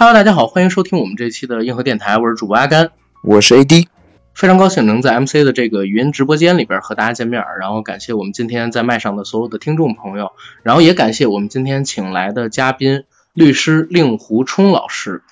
[0.00, 3.88] Hello，大家好，欢迎收听我们这期的硬核电台，我是主播阿甘，我是 AD，
[4.32, 10.30] 非常高兴能在 MC 的这个语音直播间里边和大家见面，然后感谢我们今天在麦上的所有的听众朋友，
[10.62, 15.22] 然后也感谢我们今天请来的嘉宾律师令狐冲老师。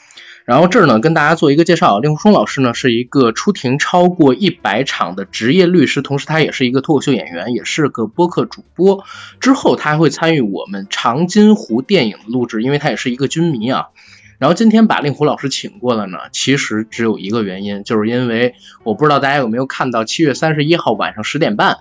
[0.45, 9.05] 然后这儿呢，跟大家做一个介绍，令狐冲老师呢是一个出庭超过一百场的职业律师，同时他也是一个脱口秀演员，也是个播客主播。
[9.39, 13.91] 之后他还会参与我们长津湖电影的录制，因为他也是一个军迷啊。
[14.39, 18.55] 然后今天把令狐老师请过来呢，其实只有一个原因，就是因为
[18.85, 21.79] 我不知道大家有没有看到七月三十一号晚上十点半，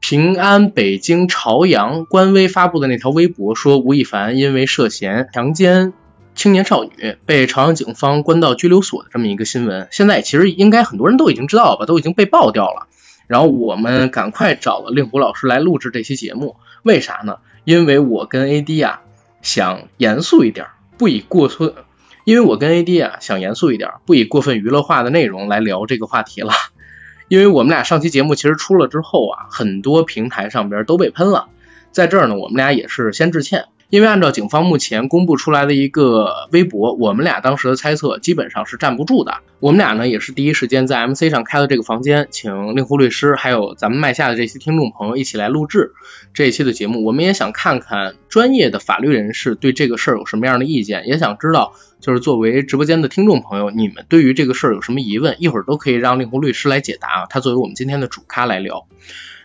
[0.00, 5.92] 平安北京朝阳官微发布的那条微博，说吴亦凡因为涉嫌强奸。
[6.34, 12.88] 青年少女被朝阳警方关到拘留所的这么一个新闻，现在其实应该很多人都已经知道了吧，都已经被爆掉了。
[13.26, 17.38] 然后我们赶快找了令狐老师来录制这期节目，为啥呢？
[17.64, 19.00] 因为我跟 AD 啊
[19.40, 20.66] 想严肃一点，
[20.98, 21.74] 不以过分，
[22.24, 26.52] 因为我跟 AD 啊想严肃一点，不以过分娱乐化的内容来聊这个话题了。
[27.28, 31.48] 因为我们俩上期节目其实出了之后啊，很多平台上边都被喷了，
[31.90, 33.66] 在这儿呢，我们俩也是先致歉。
[33.88, 39.38] 因为按照警方目前公布出来的一个微博，我们俩当时的猜测基本上是站不住的。
[39.60, 45.92] 我们俩呢也是第一时间在 MC 上开了这个房间，请令狐律师还有咱们麦下的这些听众朋友一起来录制
[46.34, 47.04] 这一期的节目。
[47.04, 57.26] 我们也想看看专业的法律人士对这个事儿有什么样的意见，也想知道就是作为直播间的听众朋友，你们对于这个事儿有什么疑问，一会儿都可以让令狐律师来解答啊。
[57.30, 58.88] 他作为我们今天的主咖来聊。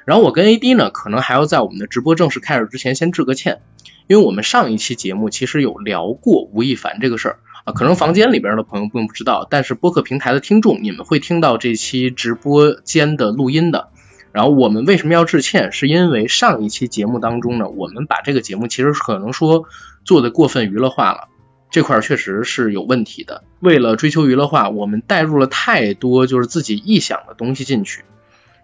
[0.05, 3.61] 然后我跟 AD 呢，可能还要在我们的直播正式开始之前先致个歉。
[4.07, 13.89] 因为我们上一期节目其实有聊过吴亦凡这个事儿啊，可能房间里边的朋友并不知道，但是播客平台的听众你们会听到这期直播间的录音的。
[14.33, 15.71] 然后我们为什么要致歉？
[15.71, 19.65] 是因为上一期节目当中呢，我们把这个节目其实可能说
[20.03, 21.29] 做的过分娱乐化了，
[21.69, 23.43] 这块确实是有问题的。
[23.61, 28.03] 为了追求娱乐化，我们带入了太多就是自己臆想的东西进去。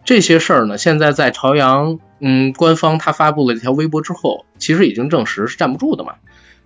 [0.08, 6.14] 这些事儿呢，现在在朝阳，嗯，官方他发布了这条微博之后，其实已经证实是站不住的嘛。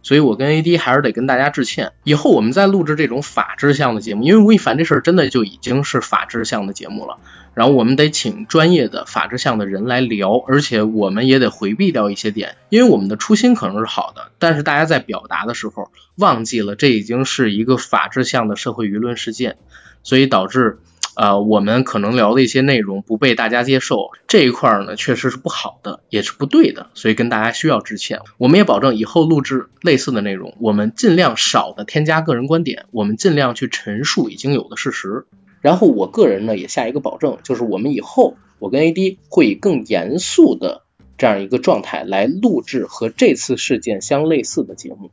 [0.04, 1.94] 所以我跟 AD 还是得跟大家致歉。
[2.04, 7.18] 以后我们再录制这种法制向的节目，因为吴亦凡这事儿真的就已经是法制向的节目了，
[7.56, 19.58] 然后我们得请专业的法制向的人来聊，而且我们也得回避掉一些点，因为我们的初心可能是好的，但是大家在表达的时候忘记了这已经是一个法制向的社会舆论事件，
[20.04, 20.78] 所以导致。
[21.22, 28.22] 呃，我们可能聊的一些内容不被大家接受，这一块呢确实是不好的，也是不对的，所以跟大家需要致歉。
[28.40, 35.28] 我们也保证以后录制类似的内容，我们尽量少的添加个人观点，我们尽量去陈述已经有的事实。
[35.62, 40.82] 然后我个人呢也下一个保证，就是我们以后我跟 AD 会以更严肃的
[41.20, 45.12] 这样一个状态来录制和这次事件相类似的节目。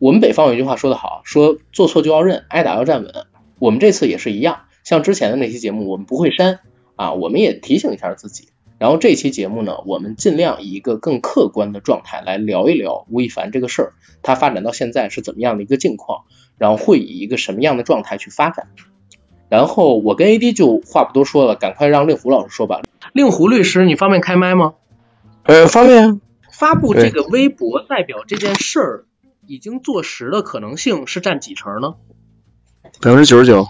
[0.00, 3.12] 我们北方有一句话说得好，说做错就要认，挨打要站稳。
[3.60, 4.62] 我们这次也是一样。
[4.86, 6.60] 像之前的那期节目，我们不会删
[6.94, 8.50] 啊，我们也提醒一下自己。
[8.78, 13.92] 然后这期节目呢，我们尽量以一个更客观的状态来聊一聊吴亦凡这个事儿，
[14.22, 16.22] 他发展到现在是怎么样的一个境况，
[16.56, 18.68] 然后会以一个什么样的状态去发展。
[19.48, 22.82] 然后我跟 AD 就话不多说了，赶快让令狐老师说吧。
[23.12, 24.74] 令狐律师，你方便开麦吗？
[25.42, 26.20] 呃，方便。
[26.52, 29.04] 发布这个微博代表这件事儿
[29.48, 31.96] 已经坐实的可能性是占几成呢？
[33.02, 33.66] 百分之九十九。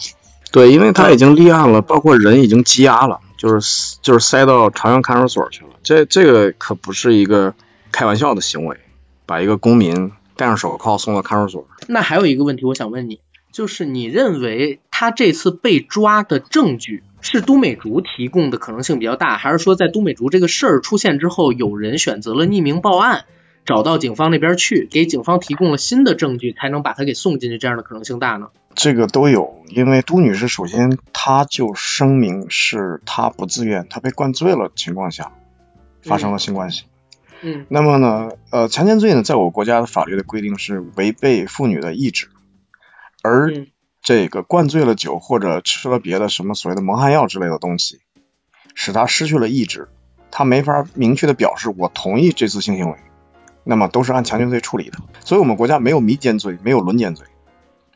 [0.52, 5.70] 对，因为他已经立案了，包括人已经羁押了，就是就是塞到朝阳看守所去了。
[5.82, 7.54] 这这个可不是一个
[7.92, 8.78] 开玩笑的行为，
[9.26, 11.66] 把一个公民戴上手铐送到看守所。
[11.88, 13.20] 那还有一个问题，我想问你，
[13.52, 23.24] 就是你认为他这次被抓的证据是都美竹提供的可能性比较大，还是说在都美竹这个事儿出现之后，有人选择了匿名报案？
[23.66, 28.49] 找到警方那边去，给警方提供了新的证据，才能把他给送进去，这样的可能性大呢？
[28.75, 35.32] 这个都有，因为都女士首先她就声明是她不自愿，她被灌醉了情况下
[36.03, 36.84] 发生了性关系。
[37.41, 37.66] 嗯。
[37.69, 42.28] 那么呢，呃，强奸罪呢，在我国家的法律的规定是违背妇女的意志，
[43.22, 43.66] 而
[44.02, 47.99] 这个灌醉了酒或者吃了别的什么所谓的蒙汗药之类的东西，
[48.75, 49.88] 使她失去了意志，
[50.31, 52.96] 她没法明确的表示我同意这次性行为。
[53.68, 57.26] 那么都是按强奸罪处理的，所以我们国家没有迷奸罪，没有轮奸罪，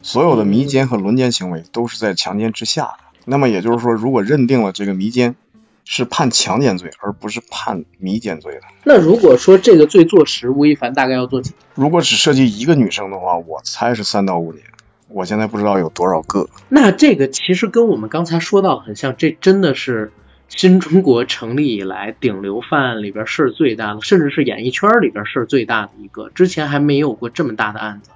[0.02, 2.98] 所有的迷奸和轮奸行为都是在强奸之下的。
[3.24, 5.36] 那么也就是说，如果认定了这个迷奸
[5.84, 8.62] 是判强奸罪，而不是判迷奸罪的。
[8.82, 11.52] 那如果说这个罪坐实，吴亦凡大概要坐几？
[11.76, 14.64] 如果只涉及一个女生的话，我猜是三到五年。
[15.06, 16.48] 我现在不知道有多少个。
[16.68, 20.10] 那这个其实跟我们刚才说到很像，这真的是。
[20.50, 28.10] 新中国成立以来，顶流犯案里边事儿最大的，甚至是演艺圈里边事儿最大的一个，之前还没有过这么大的案子。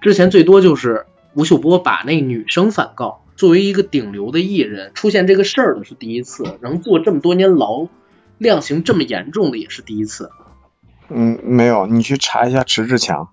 [0.00, 3.22] 之前最多就是吴秀波把那女生反告。
[3.36, 7.86] 作为一个顶流的艺人，出现这个事儿的是第一次，能坐这么多年牢，
[8.36, 10.30] 量刑这么严重的也是第一次。
[11.08, 13.28] 嗯，没有，你去查一下迟志强。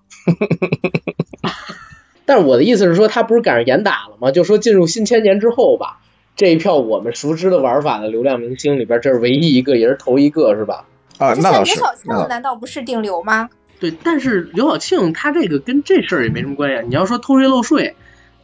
[2.24, 4.30] 但是我的意思是说，他不是赶上严打了吗？
[4.30, 6.00] 就说进入新千年之后吧，
[6.36, 10.84] 这一票我们熟知的玩法的流量明星里边，这是唯一一个，也是头一个，是吧？
[11.18, 11.74] 啊，那倒是。
[11.74, 13.48] 刘晓庆难道不是顶流吗？
[13.80, 16.86] 对，但是刘晓庆他这个跟这事儿也没什么关系。
[16.86, 17.96] 你要说偷税漏税。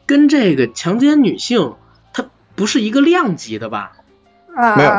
[0.04, 1.76] 跟这个强奸女性，
[2.12, 3.92] 它不是一个量级的吧？
[4.54, 4.90] 啊，没有，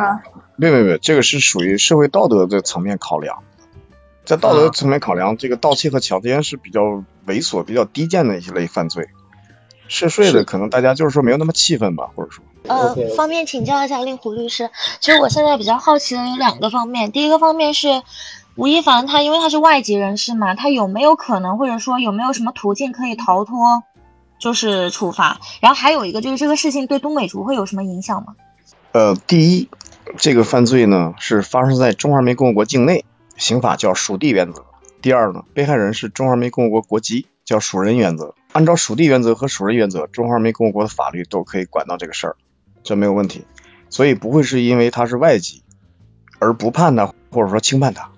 [0.55, 3.43] 没有，没有，这个是属于社会道德的层面考量，
[4.23, 9.09] 在道德层面考量，这个盗窃和强奸是比较猥琐、比较低贱的一类犯罪，
[9.89, 12.43] 涉税的可能大家就是说没有那么气愤吧，或者说。
[12.67, 14.69] 呃，方便请教一下令狐律师，
[14.99, 18.03] 其实我现在比较好奇的有两个方面，第一个方面是
[18.55, 23.83] 吴亦凡他因为他是外籍人士嘛，他有没有可能或者说有没有什么途径可以逃脱？
[24.39, 28.35] 就是处罚，然后还有一个就是这个事情对东北竹会有什么影响吗？
[28.91, 29.69] 呃，第一，
[30.17, 33.05] 这个犯罪呢是发生在中华人民共和国境内，
[33.37, 34.65] 刑法叫属地原则。
[35.01, 38.35] 第二呢，被害人是中华人民共和国国籍，叫属人原则。
[38.51, 42.35] 按照属地原则和属人原则，中华人民共和国的法律都可以管到这个事儿，
[42.83, 43.45] 这没有问题。
[43.89, 45.61] 所以不会是因为他是外籍
[46.39, 48.09] 而不判他，或者说轻判他，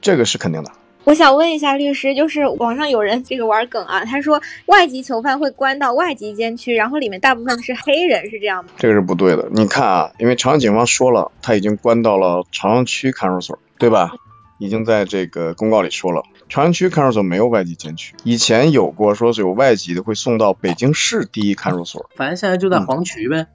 [0.00, 0.70] 这个是肯定的。
[1.04, 8.70] 我想问一下律师，就是网上有人这个玩梗啊，他说外籍囚犯会关到外籍监区，然后里面大部分是黑人，是这样吗？
[8.76, 9.48] 这个是不对的。
[9.50, 14.12] 你看啊，因为朝阳警方说了，他已经关到了朝阳区看守所，对吧？
[14.60, 18.14] 已经在这个公告里说了，朝阳区看守所没有外籍监区。
[18.22, 23.48] 以前有过说是有外籍的会送到北京市第一看守所，反正现在就在黄渠呗。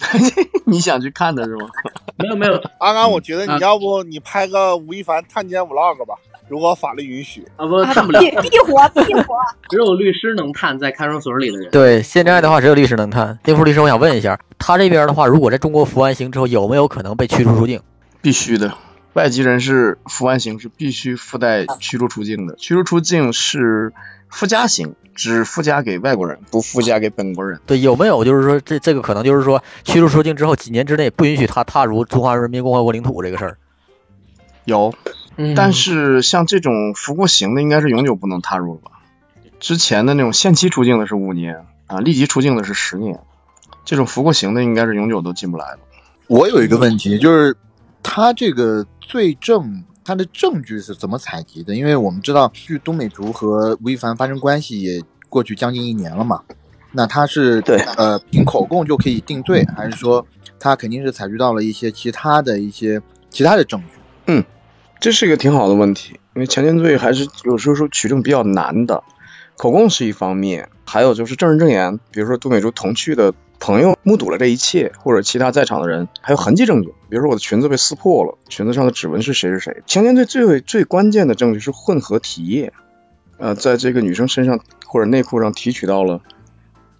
[0.64, 1.66] 你想去看的是吗？
[2.18, 6.14] 没有没有，阿刚，我觉得你要不你拍个吴亦凡探监 vlog 吧。
[6.48, 9.34] 如果法律允许啊，不探不了，必活必活，
[9.68, 11.70] 只有律师能探在看守所里的人。
[11.70, 13.38] 对，现在的话只有律师能探。
[13.44, 17.82] 丁福律师，我想问一下，他这边的话，如果在中国服完刑之后，有没有可能被驱逐出境？
[18.22, 18.72] 必须的，
[19.18, 22.54] 外籍人士服完刑是必须附带驱逐出境的。
[22.54, 23.92] 驱逐出境是
[24.28, 27.60] 附加刑，只附加给外国人，不附加给本国人。
[27.66, 33.58] 对，有没有就是说这这个可能就是说驱逐出境之后几年之内不允许他踏入中华人民共和国领土这个事儿？
[34.64, 34.94] 有。
[35.56, 38.92] 但是像这种服过刑的，应该是永久不能踏入了吧？
[39.58, 43.18] 之前的那种限期出境的是五年啊，立即出境的是十年，
[43.84, 45.78] 这种服过刑的应该是永久都进不来了。
[46.28, 47.56] 我有一个问题，就是
[48.08, 51.76] 他这个罪证，他的证据是怎么采集的？
[51.76, 56.42] 因为我们知道，据东美竹和吴亦凡发生关系也过去将近一年了嘛，
[56.92, 60.26] 那他是对呃凭口供就可以定罪，还是说
[60.58, 64.00] 他肯定是采集到了一些其他的一些其他的证据？
[64.26, 64.44] 嗯。
[65.00, 69.04] 这是一个挺好的问题，因为强奸罪还是有时候说取证比较难的，
[69.58, 79.82] 口供是一方面，还有就是证人证言，比如说杜美竹同去的朋友目睹了这一切，或者其他在场的人，还有痕迹证据，比如说我的裙子被撕破了，裙子上的指纹是谁是谁。
[79.84, 82.72] 强奸罪最最关键的证据是混合体液，
[83.36, 86.20] 呃，在这个女生身上或者内裤上提取到了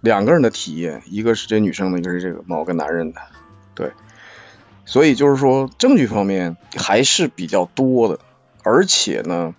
[0.01, 3.21] 两个人的体液，一个是这女生的，一个是这个某个男人的，
[3.73, 3.91] 对。
[4.85, 8.19] 所以就是说，证据方面还是比较多的，
[8.63, 9.53] 而且呢，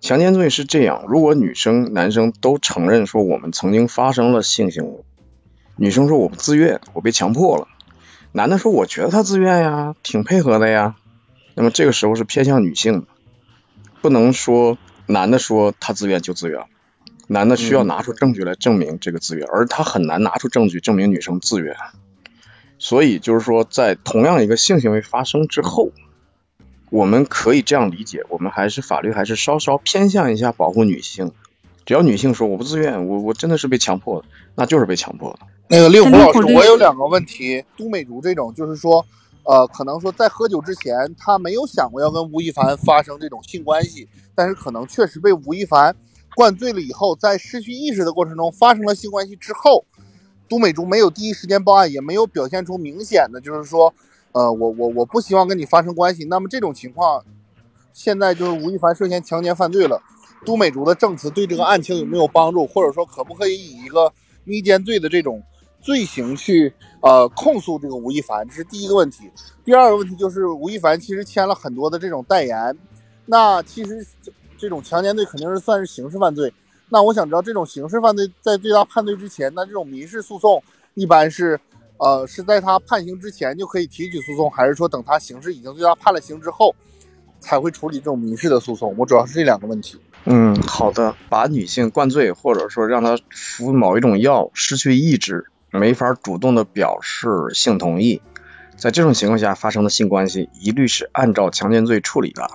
[0.00, 5.04] 强奸罪是这样：如果女生、男生都承认说我们曾经发生了性行为，
[5.76, 7.66] 女生说我不自愿，我被强迫了，
[8.32, 10.96] 男的说我觉得他自愿呀，挺配合的呀，
[11.54, 13.06] 那么这个时候是偏向女性的，
[14.00, 16.60] 不能说男的说他自愿就自愿，
[17.26, 21.74] 男的需要拿出证据来证明这个自愿，而他很难拿出证据证明女生自愿。
[22.78, 25.92] 所以就是说，在同样一个性行为发生之后，
[26.90, 31.32] 我们可以这样理解，我们还是法律还是稍稍偏向一下保护女性。
[31.84, 35.40] 只要女性说我不自愿，我我真的是被强迫的，那就是被强迫的。
[35.68, 37.64] 那个令狐老师，我有两个问题。
[37.76, 39.04] 都美竹这种，就是说，
[39.44, 45.94] 呃，可能说在喝酒之前，他没有想过要跟吴亦凡发生这种性关系，但是可能确实被吴亦凡
[46.34, 49.84] 灌醉了以后，在失去意识的过程中发生了性关系之后。
[50.48, 53.92] 都美竹没有第一时间报案，也没有表现出明显的，就是说，
[54.36, 56.26] 呃，我我我不希望跟你发生关系。
[56.26, 57.24] 那么这种情况，
[57.94, 59.98] 现在就是吴亦凡涉嫌强奸犯罪了，
[60.44, 64.12] 都美竹的证词对这个案情有没有帮助，或者说可不可以以一个
[64.44, 65.42] 迷奸罪的这种
[65.80, 68.46] 罪行去呃控诉这个吴亦凡？
[68.46, 69.30] 这是第一个问题。
[69.64, 72.76] 第二个问题就是吴亦凡其实签了很多的这种代言，
[73.24, 74.06] 那其实
[74.58, 76.52] 这种强奸罪肯定是算是刑事犯罪。
[76.90, 80.62] 那我想知道，这种刑事犯罪在最大判罪之前，那这种民事诉讼
[80.92, 81.58] 一般是，
[81.98, 86.74] 呃，是在他判刑之前就可以提起诉讼，还是说等他刑事已经对他判了刑之后，
[87.40, 88.94] 才会处理这种民事的诉讼？
[88.98, 90.00] 我主要是这两个问题。
[90.24, 91.14] 嗯，好的。
[91.28, 98.20] 把女性灌醉，或者说让她服某一种药，失去意志，没法主动的表示性同意，
[98.76, 102.50] 在这种情况下发生的性关系，一律是按照强奸罪处理的。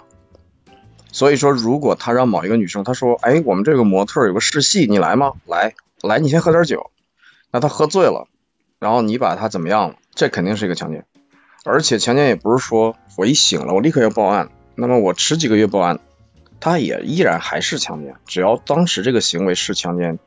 [1.13, 5.33] 所以说，如果他让某一个女生，他说，哎，我们这个模特有个试戏，你来吗？
[5.45, 6.91] 来，来，你先喝点酒。
[7.51, 8.27] 那他喝醉了，
[8.81, 9.95] 然后你把他怎么样了？
[10.15, 11.05] 这肯定是一个强奸。
[11.63, 15.99] 而且强奸也不是说我一醒了我立刻要报案，那么我迟几个月报案，
[16.59, 18.15] 他也依然还是强奸。
[18.25, 20.17] 只要当时这个行为是强奸，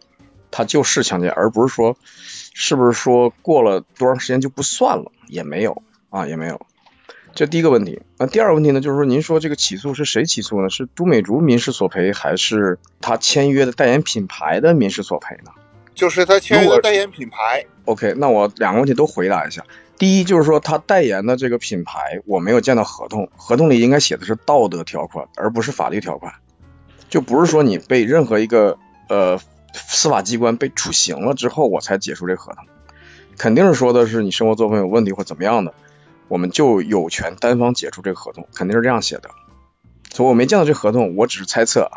[0.53, 1.97] 他就是强奸，而不是说
[2.55, 6.65] 是不是说过了多长时间就不算了，也没有啊，也没有。
[7.35, 8.03] 这第一个问题。
[8.19, 10.71] 那第二个问题呢，就是说您说这个起诉是谁起诉呢？
[10.71, 15.51] 是都美竹民事索赔，还是他签约的代言品牌的民事索赔呢？
[15.95, 17.65] 就是他签约的代言品牌。
[17.85, 19.65] OK，那我两个问题都回答一下。
[19.97, 26.35] 第一就是说，他代言的这个品牌，我没有见到合同，合同里应该写的是道德条款，而不是法律条款，
[27.09, 28.77] 就不是说你被任何一个
[29.09, 29.39] 呃
[29.73, 32.65] 司法机关被处刑了之后，我才解除这合同，
[33.39, 35.73] 肯定是说的是你生活作风有问题或怎么样的，
[36.27, 39.31] 我们就有权单方解除这个合同，肯定是这样写的，
[40.13, 41.91] 所以我没见到这合同，我只是猜测。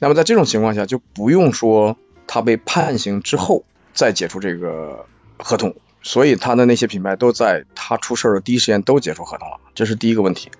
[0.00, 1.96] 那么在这种情况下，就不用说
[2.32, 3.62] 他被判刑之后
[3.92, 5.04] 再解除这个
[5.36, 5.76] 合同。
[6.02, 10.50] 所以他的那些品牌都在他出事的第一时间都解除合同了，这是第一个问题。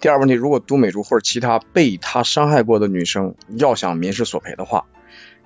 [0.00, 4.86] 第二问题，如果都美竹或者其他被他伤害过的女生要想民事索赔的话，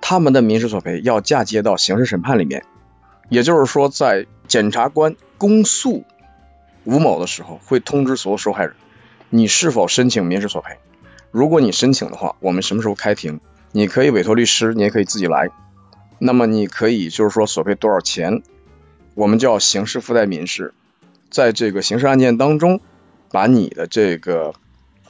[0.03, 2.63] 他们的民事索赔要嫁接到刑事审判里面，
[3.31, 6.05] 也就是说，在检察官公诉
[6.85, 8.75] 吴某的时候，会通知所有受害人，
[9.31, 10.77] 你是否申请民事索赔。
[11.31, 13.41] 如果你申请的话，我们什么时候开庭？
[13.73, 15.51] 你可以委托律师，你也可以自己来。
[16.21, 18.43] 那么你可以就是说索赔多少钱？
[19.15, 20.75] 我们叫刑事附带民事，
[21.31, 22.81] 在这个刑事案件当中，
[23.33, 24.55] 把你的这个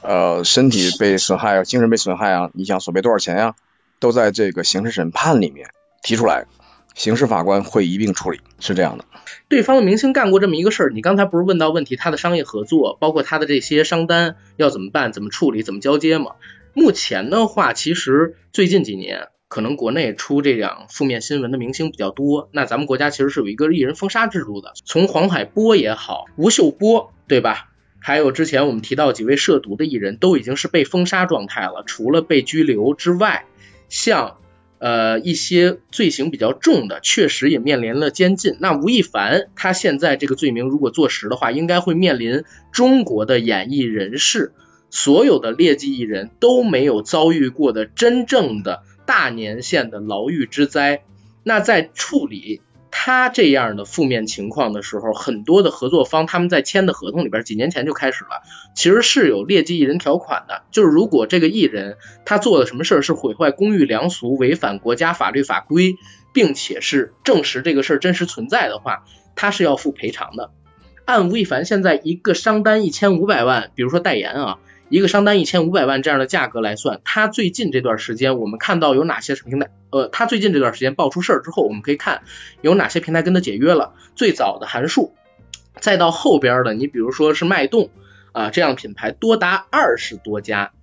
[0.01, 3.55] 呃身体被损害啊、精神被损害啊，你想索赔多少钱呀，
[3.99, 5.69] 都在这个刑事审判里面
[6.01, 6.47] 提出来，
[6.95, 9.05] 刑事法官会一并处理，是这样的。
[9.49, 16.35] 对方的明星干过这么一个事儿，你刚才不是问到问题，他的商业合作，包括他的这些商单要怎么办、怎么处理、怎么交接吗？
[16.73, 19.27] 目前的话，其实最近几年。
[19.51, 24.71] 可能国内出这样负面新闻的明星比较多，那咱们国家其实是有一个艺人封杀制度的。
[24.85, 27.69] 从黄海波也好，吴秀波对吧？
[27.99, 31.83] 还有之前我们提到几位涉毒的艺人，都已经是被封杀状态了。
[31.85, 33.43] 除了被拘留之外，
[33.89, 34.37] 像
[34.79, 38.55] 呃一些罪行比较重的，确实也面临了监禁。
[38.61, 44.53] 那吴亦凡他现在这个罪名如果坐实的话，应该会面临中国的演艺人士
[44.89, 48.83] 所有的劣迹艺人都没有遭遇过的真正的。
[49.05, 51.03] 大年限的牢狱之灾，
[51.43, 58.43] 那在处理他这样的负面情况的时候，很多的合作方他们在签的合同里边，几年前就开始了，
[58.75, 65.95] 其实是有劣迹艺人条款的，就是如果这个艺人他做的什么事儿是毁坏公序良俗、违反国家法律法规，
[66.33, 69.05] 并且是证实这个事儿真实存在的话，
[69.35, 70.51] 他是要付赔偿的。
[71.05, 74.59] 按吴亦凡现在一个商单一千五百万，比如说代言啊。
[74.91, 79.71] 一个商单一千五百万这样的价格来算，他最近这段时间我们看到有哪些平台？
[79.89, 82.23] 呃，他最近这段时间爆出事儿之后，我们可以看
[82.59, 83.93] 有哪些平台跟他解约了。
[84.17, 85.15] 最早的韩束，
[85.79, 87.89] 再到后边的你比如说是脉动
[88.33, 90.73] 啊这样品牌多达二十多家。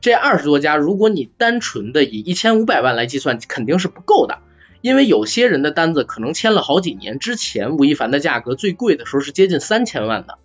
[0.00, 4.38] 这二十多家，如果你单纯的以一千五百万来计算，肯定是不够的，
[4.82, 10.38] 因为有些人的单子可能签了好几年之前，吴亦凡的价格最贵的时候是接近三千万的。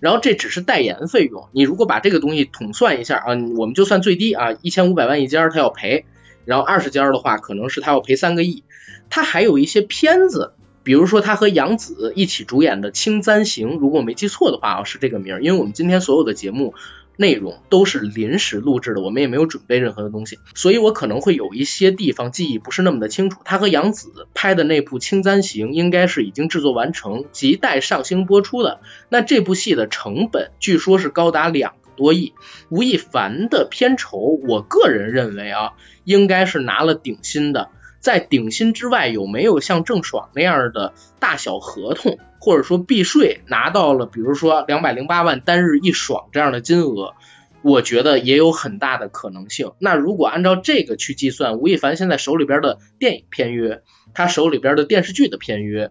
[0.00, 3.26] 然后这只是代言费用，你如果把这个东西统算一下啊，
[3.56, 6.04] 我们就算最低啊，一千五百万一家他要赔，
[6.44, 8.64] 然后二十家的话可能是他要赔三个亿。
[9.10, 10.52] 他还有一些片子，
[10.82, 16.74] 比如说他和杨紫一起主演的《青簪行》，如果我没记错的话啊，是这个名儿，因为我们今天所有的节目。
[17.20, 23.40] 内容都是临时录制的，我们也没有准备任何的东西，所以我可能会有一些地方记忆不是那么的清楚。
[23.44, 28.80] 他和杨紫拍的那部《青簪行》应该是已经制作完成，即待上星播出的。
[29.08, 32.34] 那这部戏的成本据说是高达两个多亿，
[32.68, 35.72] 吴亦凡的片酬，我个人认为啊，
[36.04, 37.70] 应该是拿了顶薪的。
[38.00, 47.14] 在顶薪之外，有没有像郑爽那样的大小合同，或者说避税拿到了，比如说两百零八万单日一爽这样的金额？
[47.60, 49.72] 我觉得也有很大的可能性。
[49.80, 53.82] 那如果按照这个去计算，吴亦凡现在手里边的电影片约，
[54.14, 55.90] 他手里边的电视剧的片约，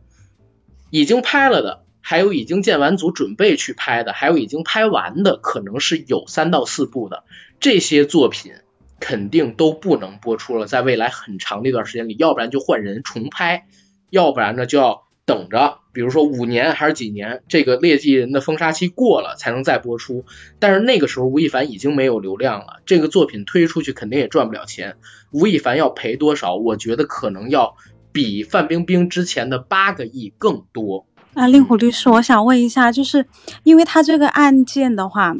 [0.91, 7.25] 已经拍了的，还有已经建完组准备去拍的，还有已经拍完的，可能是有三到四部的
[7.59, 8.53] 这些作品。
[8.99, 13.65] 肯定都不能播出了，在未来很长的一段时间里，要不然就换人重拍，
[14.09, 20.25] 要不然呢就要等着，比如说五年还是几年，这个劣迹人的封杀期过了才能再播出。
[20.59, 24.95] 但是那个时候吴亦凡已经没有流量了，这个作品推出去肯定也赚不了钱。
[25.31, 26.55] 吴亦凡要赔多少？
[26.55, 27.75] 我觉得可能要
[28.11, 31.05] 比范冰冰之前的八个亿更多。
[31.33, 33.27] 啊，令狐律师，我想问一下，就是
[33.63, 35.35] 因为他这个案件的话。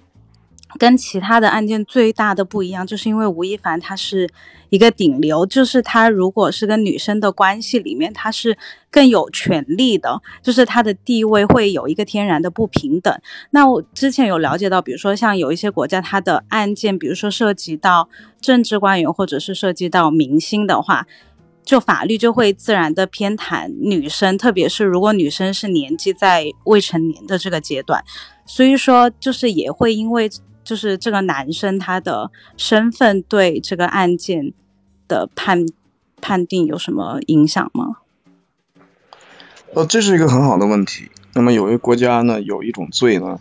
[0.78, 4.30] 跟其他的案件最大的不一样，就是因为吴亦凡他是
[4.70, 8.58] 一个顶流，就是他如果是跟女生的关系里面，他是
[8.92, 13.14] 更有权利的，就是他的地位会有一个天然的不平等。
[13.52, 21.08] 那我之前有了解到，比如说像有一些国家，他的案件，比如说涉及到政治官员或者是涉及到明星的话，
[21.64, 28.04] 就法律就会自然的偏袒女生，特别是如果女生是年纪在未成年的这个阶段，
[28.46, 30.30] 所以说就是也会因为。
[30.68, 34.52] 就是这个男生他的身份对这个案件
[35.08, 35.66] 的判
[36.20, 38.00] 判定有什么影响吗？
[39.74, 41.10] 呃，这是一个很好的问题。
[41.34, 43.40] 那么有一个国家呢，有一种罪呢，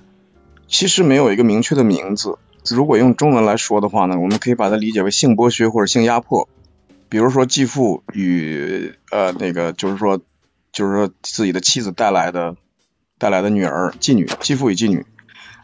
[0.68, 2.38] 其实没有一个明确的名字。
[2.70, 6.48] 如果用中文来说的话呢，我们可以把它理解为性剥削或者性压迫。
[7.08, 10.20] 比如说继父与呃那个就是说
[10.70, 12.54] 就是说自己的妻子带来的
[13.18, 15.04] 带来的女儿妓女，继父与妓女，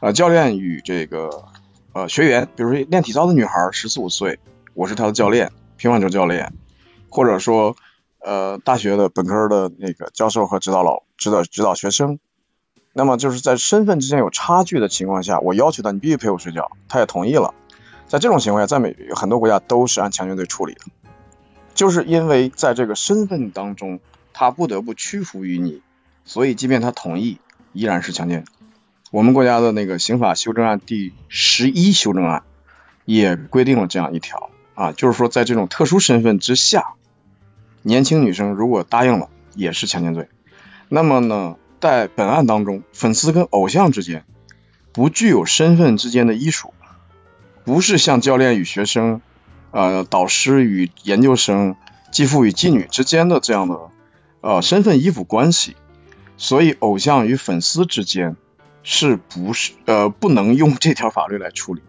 [0.00, 1.51] 呃教练与这个。
[1.94, 4.38] 呃，学员，比如说练体操的女孩，十四五岁，
[4.72, 6.54] 我是她的教练，乒乓球教练，
[7.10, 7.76] 或者说，
[8.18, 12.18] 呃，大学的本科的那个教授和指导老指导指导学生，
[12.94, 17.52] 那么就是在身份之间有差距的情况下，我要求他你必须陪我睡觉，他也同意了，
[18.06, 20.80] 在这种情况下，在美很多国家都是按强奸罪处理的，
[21.74, 24.00] 就是因为在这个身份当中，
[24.32, 25.82] 他不得不屈服于你，
[26.24, 27.38] 所以即便他同意，
[27.74, 28.46] 依然是强奸。
[29.12, 32.44] 我们国家的那个刑法修正案第十一修正案
[33.04, 36.94] 也规定了这样一条啊，就是说在这种特殊身份之下，
[37.82, 40.28] 年轻女生如果答应了，也是强奸罪。
[40.88, 44.24] 那么呢，在本案当中，粉丝跟偶像之间
[44.92, 46.72] 不具有身份之间的依属，
[47.64, 49.20] 不是像教练与学生、
[49.72, 51.76] 呃导师与研究生、
[52.12, 53.78] 继父与继女之间的这样的
[54.40, 55.76] 呃身份依附关系，
[56.38, 58.36] 所以偶像与粉丝之间。
[58.82, 61.82] 是不是呃不能用这条法律来处理？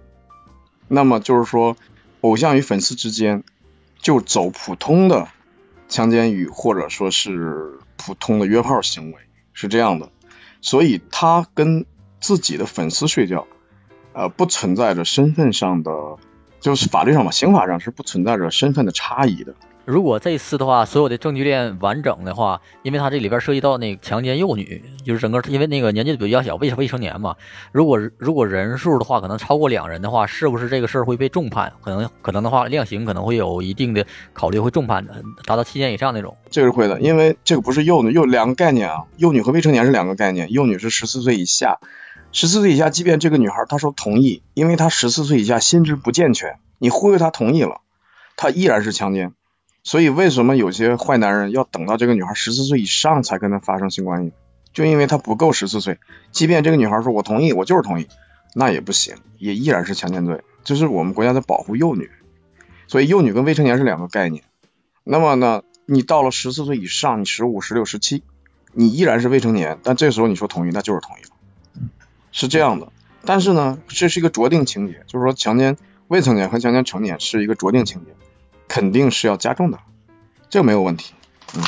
[0.88, 1.76] 那么就是说，
[2.22, 3.44] 偶像与粉丝之间
[4.00, 5.28] 就走普通的
[5.88, 9.18] 强奸与或者说是普通的约炮行为
[9.54, 10.12] 是这样的，
[10.62, 11.86] 所以他跟
[12.20, 13.48] 自己的粉丝睡觉，
[14.14, 15.92] 呃不存在着身份上的，
[16.60, 19.56] 就是法律上吧，刑法上是不存在着身份的差异的。
[19.86, 27.36] 如果这次的话，所有的证据链完整的话，因为它这里边涉及到那个强奸幼女，就是整个因为那个年纪比较小，未未成年嘛。
[27.74, 31.74] 如果如果人数的话，可能超过两人的话，是不是这个事儿会被重判？
[31.82, 36.38] 可能可能的话，量刑可能会有一定的考虑，会重判的，达到七年以上那种。
[36.50, 40.50] 这个是会的，因为这个不是幼女，幼两个概念啊，幼女和未成年是两个概念。
[40.54, 41.80] 幼女是十四岁以下，
[42.32, 47.82] 十四岁以下，即便这个女孩她说同意，因为她十四岁以下心智不健全，你忽悠她同意了，
[48.38, 49.34] 她依然是强奸。
[49.84, 54.32] 所以，为什么有些坏男人要等到这个女孩十四岁以上才跟她发生性关系？
[54.74, 56.00] 就因为她不够十四岁。
[56.32, 58.08] 即便这个女孩说“我同意，我就是同意”，
[58.56, 60.42] 那也不行，也依然是强奸罪。
[60.64, 62.10] 这是我们国家在保护幼女。
[62.88, 64.46] 所以，幼女跟未成年是两个概念。
[65.04, 68.24] 那么呢，你到了十四岁以上，你十五、十六、十七，
[68.72, 71.90] 你依然是未成年，但这时候你说同意，那就是同意了，
[72.32, 72.88] 是这样的。
[73.26, 75.76] 但是呢，这是一个酌定情节，就是说强奸
[76.08, 78.12] 未成年和强奸成年是一个酌定情节。
[78.68, 79.80] 肯定是要加重的，
[80.50, 81.14] 这个没有问题。
[81.56, 81.64] 嗯，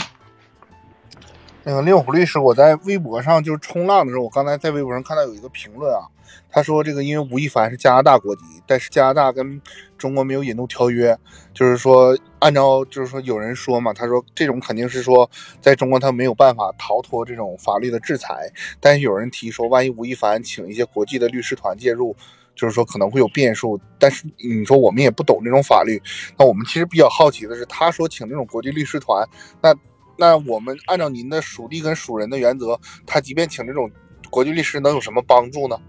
[1.66, 6.06] 那个令狐律师，我在微博上就是冲浪的时候，我刚才在微博上看到有一个评论啊，
[6.48, 9.60] 他说这个因为吴亦凡是加拿大国籍，但是加拿大跟
[9.98, 11.18] 中国没有引渡条约，
[11.56, 15.28] 就是说按照就是说有人说嘛，他说这种肯定是说
[15.60, 18.48] 在中国他没有办法逃脱这种法律的制裁，
[18.80, 22.16] 但是有人提说，万一吴亦凡请一些国际的律师团介入。
[22.58, 26.02] 就是说可能会有变数，但是你说我们也不懂这种法律，
[26.38, 29.28] 那我们其实比较好奇的是，他说请这种国际律师团，
[29.62, 29.76] 那
[30.18, 33.92] 那我们按照您的属地跟属人的原则，他即便请这种
[34.30, 35.80] 国际律师能有什么帮助呢？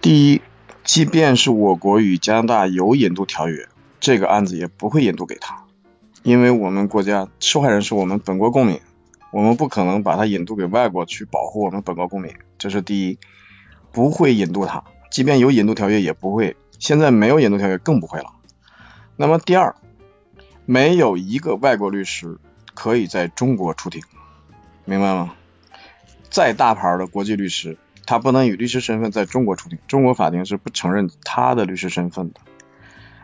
[0.00, 0.42] 第一，
[0.84, 5.64] 即便是我国与加拿大有引渡条约，这个案子也不会引渡给他，
[6.22, 8.80] 因为我们国家受害人是我们本国公民，
[9.30, 13.18] 我们不可能把他引渡给外国去保护我们本国公民，这是第一。
[13.92, 16.56] 不会引渡他，即便有引渡条约也不会。
[16.78, 18.32] 现在没有引渡条约更不会了。
[19.16, 19.74] 那么第二，
[20.70, 22.38] 没有一个外国律师
[22.74, 24.04] 可以在中国出庭，
[24.84, 25.34] 明白吗？
[26.30, 32.40] 再大牌的国际律师，他不能以律师身份在中国出庭，中国法庭是不承认他的律师身份的。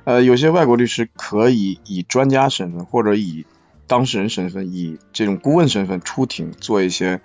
[0.02, 3.46] 呃，有些外国律师可以以专家身份或者以
[3.86, 7.20] 当事人身份，以这种顾问身份出庭做一些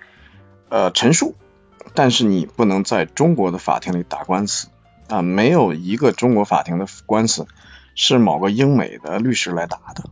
[0.70, 1.34] 呃陈述，
[1.96, 4.68] 但是你不能在中国的法庭里打官司
[5.08, 7.48] 啊，没有一个中国法庭的官司
[7.96, 10.04] 是某个英美的律师来打的，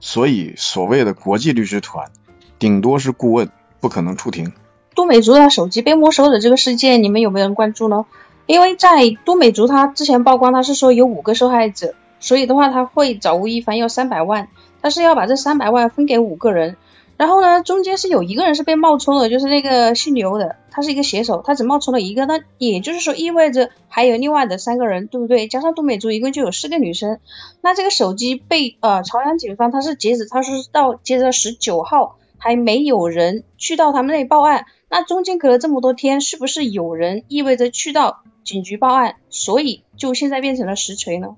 [0.00, 2.10] 所以所谓的国际律师团
[2.58, 3.48] 顶多是顾问，
[3.80, 4.52] 不可能出庭。
[4.94, 8.06] 杜美竹的手机被没收的这个事件，你们有没有人关注呢？
[8.46, 14.48] 因为在杜美竹她之前曝光，她是说有五个受害者，所以的话她会找吴亦凡要三百万，
[14.82, 16.76] 他是要把这三百万分给五个人。
[17.18, 25.48] 然后呢，中间是有一个人是被冒充的，就是那个姓刘的，他是一个写手，他只冒充了一个，那也就是说意味着还有另外的三个人，对不对？
[25.48, 27.18] 加上杜美竹一共就有四个女生。
[27.60, 34.66] 那这个手机被呃朝阳警方，他是截止，他是到截止到十九号还没有人去到他们那里报案。
[34.88, 41.34] 那中间隔了这么多天，是不是有人意味着去到警局报案，所以就现在变成了实锤呢？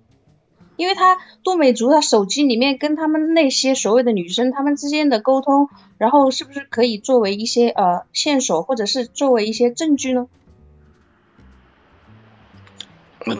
[0.80, 10.26] 因为他杜美竹他手机里面跟他们那些所谓的女生他们之间的沟通，然后是不是可以作为一些呃线索，或者是作为一些证据呢？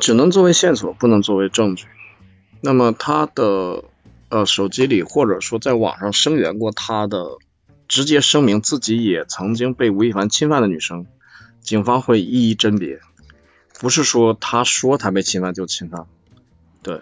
[0.00, 1.87] 只能作为线索，不能作为证据。
[2.61, 3.85] 那么他的
[4.29, 7.38] 呃手机里，或者说在网上声援过他的。
[7.90, 11.07] 直接声明自己也曾经被吴亦凡侵犯的女生，
[11.61, 13.00] 警方会一一甄别，
[13.81, 16.07] 不是说他说他被侵犯就侵犯。
[16.85, 17.00] 对，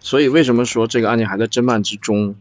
[0.00, 2.34] 所以为什么说这个案件还在侦办之中？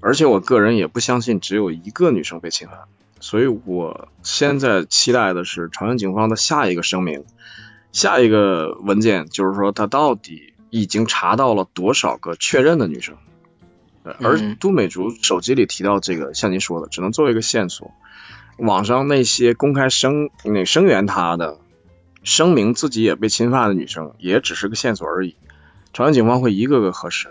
[0.00, 2.78] 而且我个人也不相信只有一个女生被侵犯，
[3.20, 7.24] 所以我现在期待的是朝阳警方的下一个声明，
[7.92, 13.16] 下一个文件，就是说他到底已经查到了多少个确认的女生。
[14.02, 17.92] 而都美竹手机里提到这个，像您说的，只能作为一个线索。
[18.56, 21.58] 网上那些公开声那声援她的，
[22.22, 25.36] 声明自己也被侵犯的女生，也只是个线索而已。
[25.92, 27.28] 朝阳警方会一个个核实。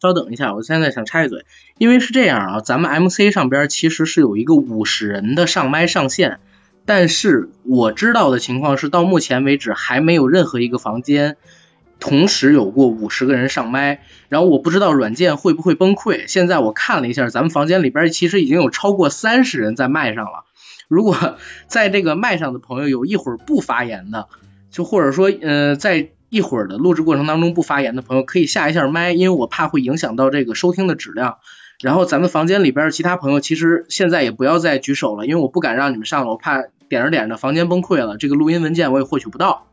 [0.00, 1.44] 稍等一下，我现在想插一嘴，
[1.78, 6.40] 因为是这样啊，咱们 MC 上边其实是有一个五十人的上麦上线，
[6.84, 11.36] 但是我知道的情况是，到目前为止还没有任何一个房间。
[12.00, 16.26] 同时有过五十个人上麦，然后我不知道软件会不会崩溃。
[16.26, 20.44] 现在我看了一下，咱们房间里边其实已经有超过三十人在麦上了。
[20.88, 21.36] 如果
[21.68, 24.26] 在这个麦上的朋友有一会儿不发言的，
[24.72, 31.36] 就或者说呃在一会儿的录制过程当中不发言的朋友，可以下一下麦，因为我怕会影响到这个收听的质量。
[31.78, 39.66] 然后咱们房间里边其他朋友其实现在也不要再举手了，因为我不敢让你们上了，我怕点着点着房间崩溃了，这个录音文件我也获取不到。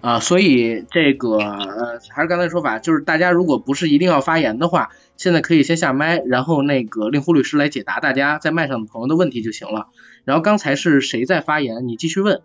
[0.00, 9.88] 啊，所以这个呃，还是刚才说法，就是大家如果不是一定要发言的话，现在可以先下麦，然后那个令狐律师来解答大家在麦上的朋友的问题就行了。
[10.24, 11.86] 然后刚才是谁在发言？
[11.86, 12.40] 你继续问。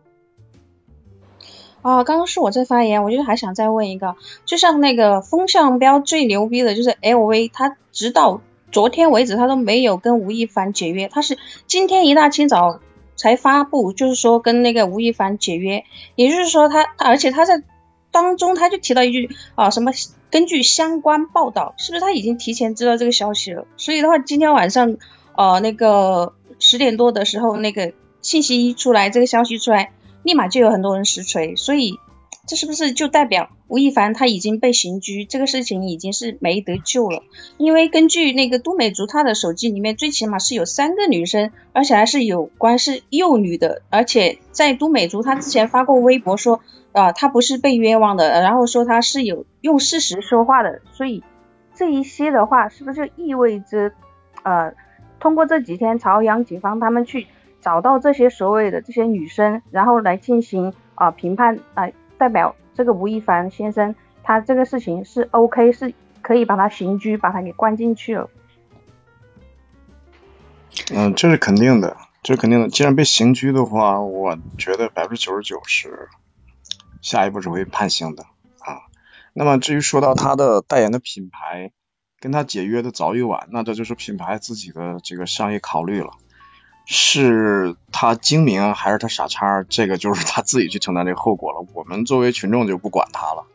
[1.82, 4.16] 啊，刚刚是我在发言，我就还想再问一个，
[4.46, 11.38] 就像那个风向标最牛逼的就是 LV，他直到昨天为止他都没有跟吴亦凡解约，他是
[11.68, 12.80] 今天一大清早。
[13.22, 15.84] 才发布，就是说跟那个吴亦凡解约，
[16.16, 17.62] 也就是说他，而且他在
[18.12, 19.92] 当中他就提到一句啊，什么
[20.32, 23.66] 根据相关报道，是不是他已经提前知道这个消息了？
[23.76, 24.96] 所以的话，今天晚上
[25.36, 29.92] 呃那个十点多的时候，那个信息一出来，这个消息出来，
[30.24, 32.00] 立马就有很多人实锤，所以。
[32.48, 35.24] 这是不是就代表吴亦凡他已经被刑拘？
[35.24, 37.22] 这个事情已经是没得救了。
[37.58, 43.84] 因为根据那个都美竹她的手机里面，最起码是有三个女生，而且还是有关是幼女的。
[43.92, 50.82] 而且在都美竹她之前发过微博说，啊，她不是被冤枉的，然后说她是有用事实说话的。
[50.92, 51.24] 所以
[51.76, 53.92] 这一些的话，是不是意味着，
[54.42, 54.74] 呃，
[55.20, 57.28] 通过这几天朝阳警方他们去
[57.62, 61.90] 找到这些所谓的这些女生，然后来进行啊评判啊？
[62.18, 68.30] 代表这个吴亦凡先生，他这个事情是 OK，是可以把他刑拘，把他给关进去了。
[70.94, 72.68] 嗯，这是肯定的，这是肯定的。
[72.68, 76.10] 既然被刑拘的话，我觉得百分之九十九是
[77.02, 78.24] 下一步是会判刑的
[78.60, 78.84] 啊。
[79.32, 81.72] 那么至于说到他的代言的品牌
[82.20, 86.12] 跟他解约的早与晚，那这就是品牌自己的这个商业考虑了。
[86.92, 89.64] 是他精明还是他傻叉？
[89.70, 91.64] 这个就是他自己去承担这个后果了。
[91.76, 93.46] 我们作为群众就不管他了。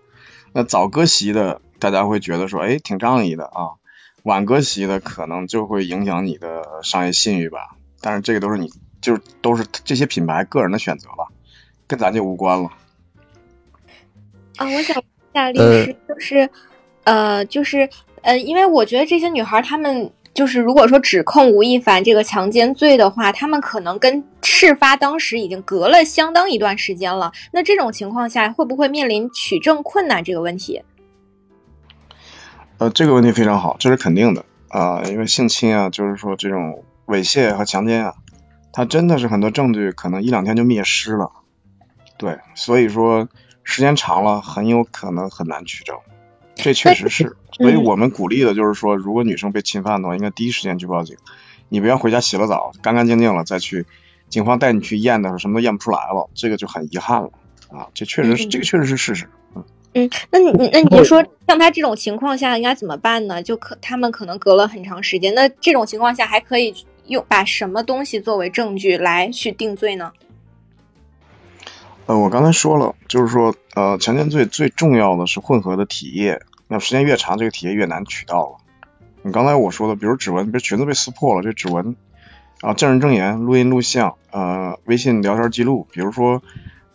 [0.53, 3.75] 那早割席的，大家会觉得说，哎，挺仗义的啊。
[4.23, 7.75] 晚割席的，可能就会影响你的商业信誉吧。
[8.01, 8.70] 但是这个都是你，
[9.01, 11.33] 就是都是这些品牌个人的选择了，
[11.88, 12.70] 跟咱就无关了。
[14.59, 16.51] 啊，我想问一下律师，就是
[17.03, 17.90] 呃，就是
[18.23, 20.12] 呃，因为我觉得这些女孩她们。
[20.35, 27.33] 就是如果说指控吴亦凡这个强奸罪的话，他们可能跟事发当时已经隔了相当一段时间了。
[27.53, 30.83] 那这种情况下，会不会面临取证困难这个问题？
[32.79, 38.14] 呃，这个问题非常好，这是肯定的啊，因为性侵啊，就是说这种猥亵和强奸啊，
[38.73, 41.31] 它真的是很多证据可能一两天就灭失了。
[42.18, 43.29] 对，所以说
[43.62, 45.97] 时间长了，很有可能很难取证。
[46.54, 51.16] 这确实是，所以我们鼓励的就是说，如果女生被侵犯的话，应该第一时间去报警。
[51.68, 53.86] 你不要回家洗了澡，干干净净了再去，
[54.28, 57.30] 警方带你去验的时候，什么都验不出来了，这个就很遗憾了
[57.70, 57.88] 啊！
[57.94, 59.28] 这确实是，这个确实是事实。
[59.56, 59.64] 嗯
[59.94, 63.42] 嗯，那你那你说像他这种情况下应该怎么办呢？
[63.42, 66.74] 就可他们可能隔了很长时间，那这种情况下还可以
[67.06, 70.12] 用把什么东西作为证据来去定罪呢？
[72.06, 78.56] 呃，我刚才说了，就是说，呃，强奸罪最重要的是混合的体液，那时间越长，这个体液越难取到了。
[79.22, 81.96] 你刚才我说的，比如指纹，比如裙子被撕破了，这指纹
[82.60, 86.42] 啊，证人证言、录音录像、呃，微信聊天记录，比如说，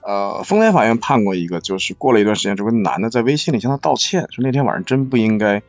[0.03, 5.63] 呃，丰台法院判过一个，就是过了一段时间，这个男的在微信里向他道歉，说那天晚上真不应该，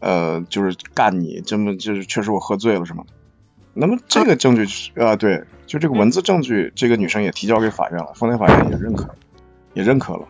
[0.00, 3.12] 呃，就是干你，这么就是确实我喝醉了什么的。
[3.80, 9.14] 那么这个证据啊，对，就这个文字证据，这个女生也提交给法院了，丰台法院也认可，
[9.72, 10.26] 也认可了。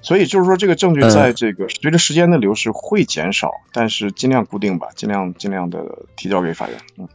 [0.00, 6.78] 所以就是说，这个证据在这个随着时间的流逝会减少，但是尽量固定吧，尽量尽量的提交给法院。
[6.96, 7.06] 嗯。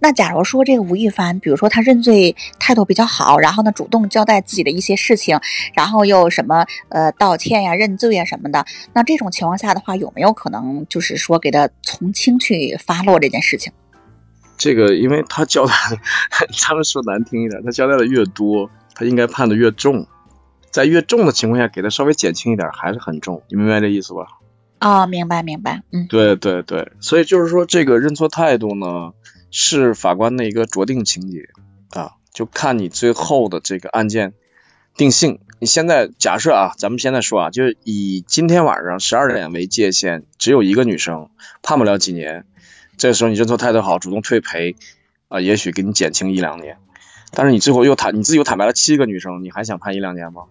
[0.00, 5.40] 那假如说这个吴亦凡，比如说他认罪态度比较好，然后呢主动交代自己的一些事情，
[5.74, 13.72] 然后又什么呃道歉呀、认罪呀什么的，那这种情况下的话，有没有可能就是说给他从轻去发落这件事情？
[14.58, 15.72] 这个，因为他交代，
[16.60, 20.06] 他们说难听一点，他交代的越多，他应该判的越重。
[20.70, 24.26] 在越重的情况下，给他稍微减轻一点，还是很重，你明白这意思吧？
[24.80, 29.12] 啊，明白明白，嗯，对对对，所以就是说，这个认错态度呢，
[29.50, 31.48] 是法官的一个酌定情节
[31.90, 34.34] 啊，就看你最后的这个案件
[34.94, 35.40] 定性。
[35.58, 41.30] 你现在假设啊，咱们现在说啊，就是以今天晚上十二点为界限，只有一个女生，
[41.62, 42.44] 判不了几年，
[42.98, 44.76] 这时候你认错态度好，主动退赔
[45.28, 46.78] 啊，也许给你减轻一两年。
[47.30, 50.42] 但是你最后又坦你自己又坦白了七个女生，你还想判一两年吗？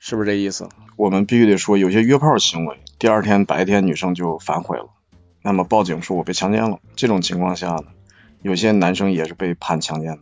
[0.00, 0.68] 是不是这意思？
[0.96, 4.88] 我们必须得说，有些约炮行为，第二天白天女生就反悔了，
[5.42, 7.84] 那么报警说我被强奸了，这种情况下呢，
[8.40, 10.20] 有些男生也是被判强奸的，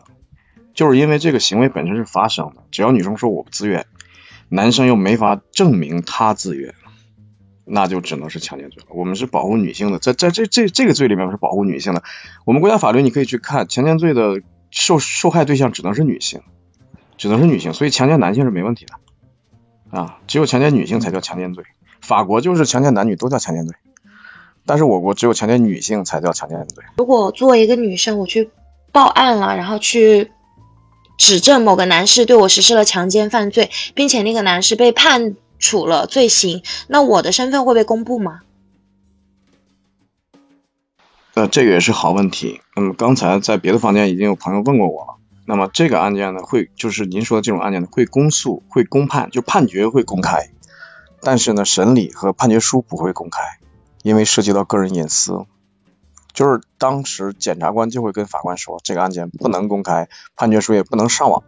[0.74, 3.86] 就是因为这个行为本身是发生的，只要女生说我不自愿，
[4.48, 6.74] 男生又没法证明他自愿，
[7.64, 8.88] 那就只能是强奸罪了。
[8.90, 12.02] 我们是保护女性的，在在这这这个罪里面是保护女性的。
[12.44, 16.42] 我们国家法律你可以去看，强奸罪的受受害对象只能是女性，
[17.16, 18.94] 只能是女性，所以强奸男性是没问题的。
[19.98, 21.64] 啊，只有强奸女性才叫强奸罪。
[22.00, 23.76] 法国就是强奸男女都叫强奸罪，
[24.66, 26.84] 但是我国只有强奸女性才叫强奸罪。
[26.96, 28.50] 如果作为一个女生，我去
[28.92, 30.32] 报案了，然后去
[31.16, 38.40] 指证某个男士对我实施了强奸犯罪，并且那个男士被判处了罪行，那我的身份会被公布吗？
[41.34, 42.60] 呃，这个也是好问题。
[42.76, 45.14] 那么刚才在别的房间已经有朋友问过我了。
[45.46, 50.50] 那么这个案件呢，会就是您说的这种案件呢，会公诉、会公判，就判决会公开，
[51.20, 53.58] 但是呢，审理和判决书不会公开，
[54.02, 55.44] 因为涉及到个人隐私。
[56.32, 61.42] 就是当时检察官就会跟法官说，这个案件不能公开，判决书也不能上网，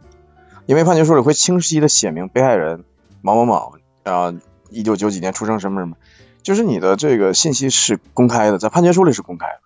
[0.66, 2.84] 因为判决书里会清晰的写明被害人
[3.22, 3.74] 某某某
[4.10, 4.34] 啊，
[4.70, 5.96] 一九九几年出生什么什么，
[6.42, 9.60] 就是你的这个信息是公开的，在判决书里是公开的，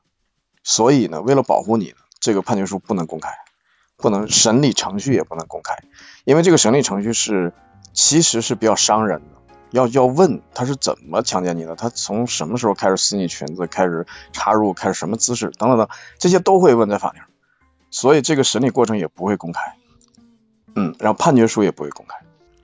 [0.62, 3.31] 所以呢，为了保护你，这个判决书不能公开。
[4.03, 5.76] 不能审理程序也不能公开，
[6.24, 7.53] 因为这个审理程序是
[7.92, 15.87] 其实是比较伤人的，要要问他是怎么强奸你的，他从什么时候开始撕你裙子，开始插入，开始什么姿势等等等，
[16.18, 17.20] 这些都会问在法庭，
[17.90, 19.76] 所以这个审理过程也不会公开，
[20.74, 22.16] 嗯，然后判决书也不会公开。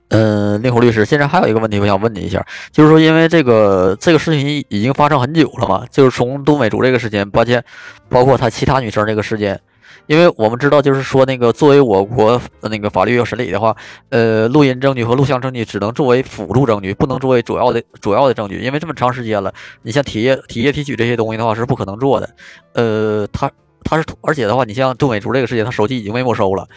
[0.09, 7.63] 嗯，令狐律师，现在还有一个问题我想问你一下，就是说因为这个这个事情已经发生很久了嘛，就是从杜美竹这个事件，包括
[8.09, 9.59] 包括他其他女生这个事件。
[10.05, 13.75] 因为我们知道，就是说，那个作为我国那个法律要审理的话，
[14.07, 18.59] 呃，录音证据和录像证据只能作为辅助证据，不能作为主要的主要的证据。
[18.59, 22.29] 因为这么长时间了，你像体液、体液提取这些东西的话是不可能做的。
[22.71, 23.51] 呃，他
[23.83, 26.69] 他是而且的话，你像杜美竹这个事件，他手机已经被没收了。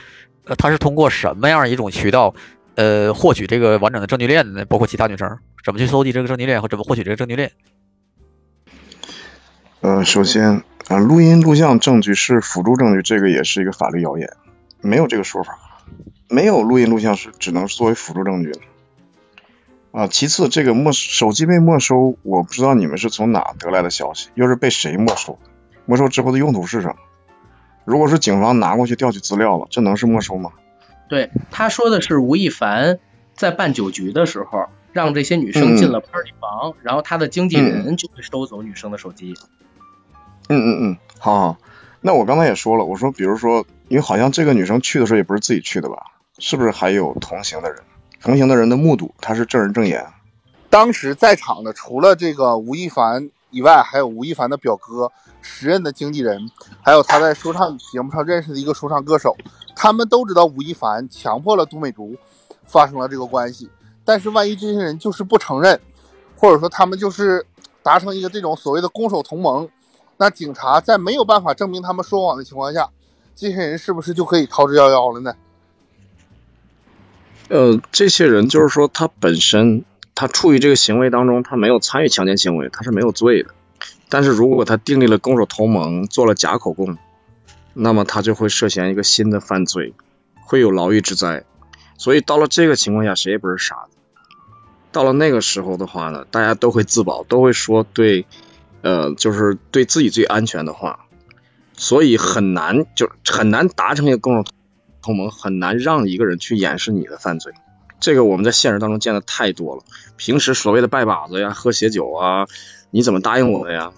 [0.46, 2.34] 呃，他是通过什么样一种渠道，
[2.74, 4.64] 呃，获取这个完整的证据链呢？
[4.64, 7.52] 包括其他女生怎么去搜集这个证据链和怎么获取这个证据链？
[9.80, 10.62] 呃，首先。
[10.88, 14.28] 啊，录音录像证据是辅助证据，这个也是一个法律谣言，
[14.80, 15.56] 没有这个说法，
[16.28, 18.52] 没有录音录像是只能作为辅助证据。
[19.92, 25.38] 啊，其次这个没手机被没收，我不知道你们是从哪得来的消息，又是被谁没收？
[25.84, 26.96] 没收之后的用途是什么？
[27.84, 30.50] 如果是警方拿过去调取资料了，这能是没收吗？
[31.10, 33.00] 对，他说的是吴亦凡
[33.34, 39.34] 在办酒局的时候，让这些女生进了 party 房，然后他的经纪人就会收走女生的手机。
[40.48, 41.58] 嗯嗯嗯，好好。
[42.00, 45.96] 那我刚才也说了，我说比如说，因为好像这个女生去的时候也不是自己去的吧？
[46.38, 47.82] 是不是还有同行的人？
[48.22, 50.06] 同行的人的目睹，他是证人证言。
[50.70, 55.10] 当时在场的除了这个吴亦凡以外，还有吴亦凡的表哥、
[55.42, 56.48] 时任的经纪人，
[56.80, 59.36] 还有他在说唱节目上认识的一个说唱歌手，
[59.74, 62.16] 他们都知道吴亦凡强迫了都美竹
[62.64, 63.68] 发生了这个关系。
[64.04, 65.80] 但是万一这些人就是不承认，
[66.36, 67.46] 或者说他们就是
[67.82, 69.68] 达成一个这种所谓的攻守同盟，
[70.16, 72.90] 那警察在没有办法证明他们说谎的情况下，
[73.34, 75.34] 这些人是不是就可以逃之夭夭了呢？
[77.48, 79.84] 呃，这些人就是说他本身。
[80.12, 83.54] 他处于这个行为当中，他没有参与强奸行为，他是没有罪的。
[84.10, 86.98] 但是如果他订立了攻守同盟，做了假口供，
[87.74, 89.94] 那么他就会涉嫌一个新的犯罪，
[90.44, 91.44] 会有牢狱之灾。
[91.96, 93.96] 所以到了这个情况下，谁也不是傻子。
[94.92, 98.26] 到了那个时候的话呢，大家都会自保，都会说对，
[98.82, 101.06] 呃，就是对自己最安全的话。
[101.76, 104.52] 所以很难，就很难达成一个共同
[105.00, 107.54] 同盟，很难让一个人去掩饰你的犯罪。
[108.00, 109.82] 这个我们在现实当中见的太多了。
[110.16, 112.46] 平时所谓的拜把子呀、喝血酒啊，
[112.90, 113.92] 你怎么答应我的呀？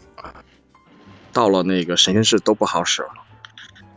[1.32, 3.08] 到了那个审讯室都不好使了。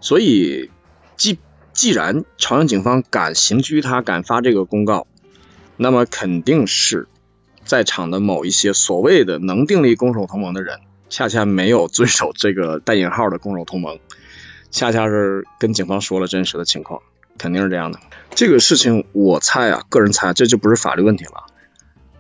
[0.06, 0.70] 所以，
[1.18, 1.40] 既
[1.74, 5.08] 既然朝阳警方敢刑拘他、敢发这个公告，
[5.78, 7.08] 那么肯定是
[7.64, 13.98] 在场的某一些所谓的能订立攻守同盟的人，恰恰没有遵守这个带引号的攻守同盟，
[14.70, 17.02] 恰恰是跟警方说了真实的情况。
[17.40, 18.00] 肯定是这样的，
[18.36, 21.48] 这个事情我猜啊，个人猜，这就不是法律问题了，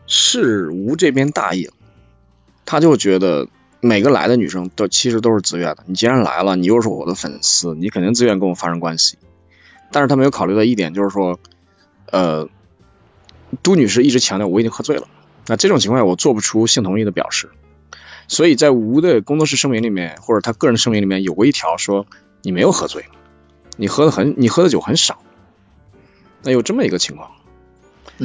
[0.08, 1.74] 是吴这边大意了，
[2.66, 3.48] 他就觉得
[3.86, 9.18] 每个来的女生都其实都是自愿的，你既然来了，你又是我的粉丝，你肯定自愿跟我发生关系，
[9.92, 11.40] 但是他没有考虑到一点，就是说，
[12.12, 12.50] 呃，
[13.62, 15.08] 都女士一直强调我已经喝醉了，
[15.48, 17.50] 那这种情况下我做不出性同意的表示，
[18.28, 22.08] 所以在吴的工作室声明里面或者他个人声明里面有过一条说
[22.42, 23.06] 你没有喝醉。
[23.78, 25.20] 你喝的很，你喝的酒很少，
[26.44, 27.32] 那有这么一个情况，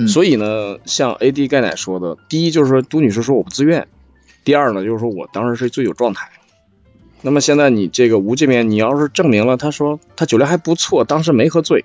[0.06, 3.88] 所以呢，像 A D 钙奶说的，第一就是说，都女士说我不自愿，
[4.44, 6.30] 第二呢，就是说我当时是醉酒状态。
[7.22, 11.84] 那么现在你这个吴这边，你要是证明了他说他酒量还不错，当时没喝醉，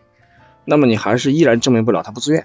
[0.64, 2.44] 那么你还是依然证明不了他不自愿。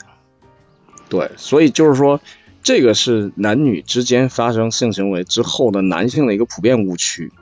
[1.09, 2.21] 对，所以就是说，
[2.63, 7.33] 这个是男女之间发生性行为之后的男性的一个普遍误区。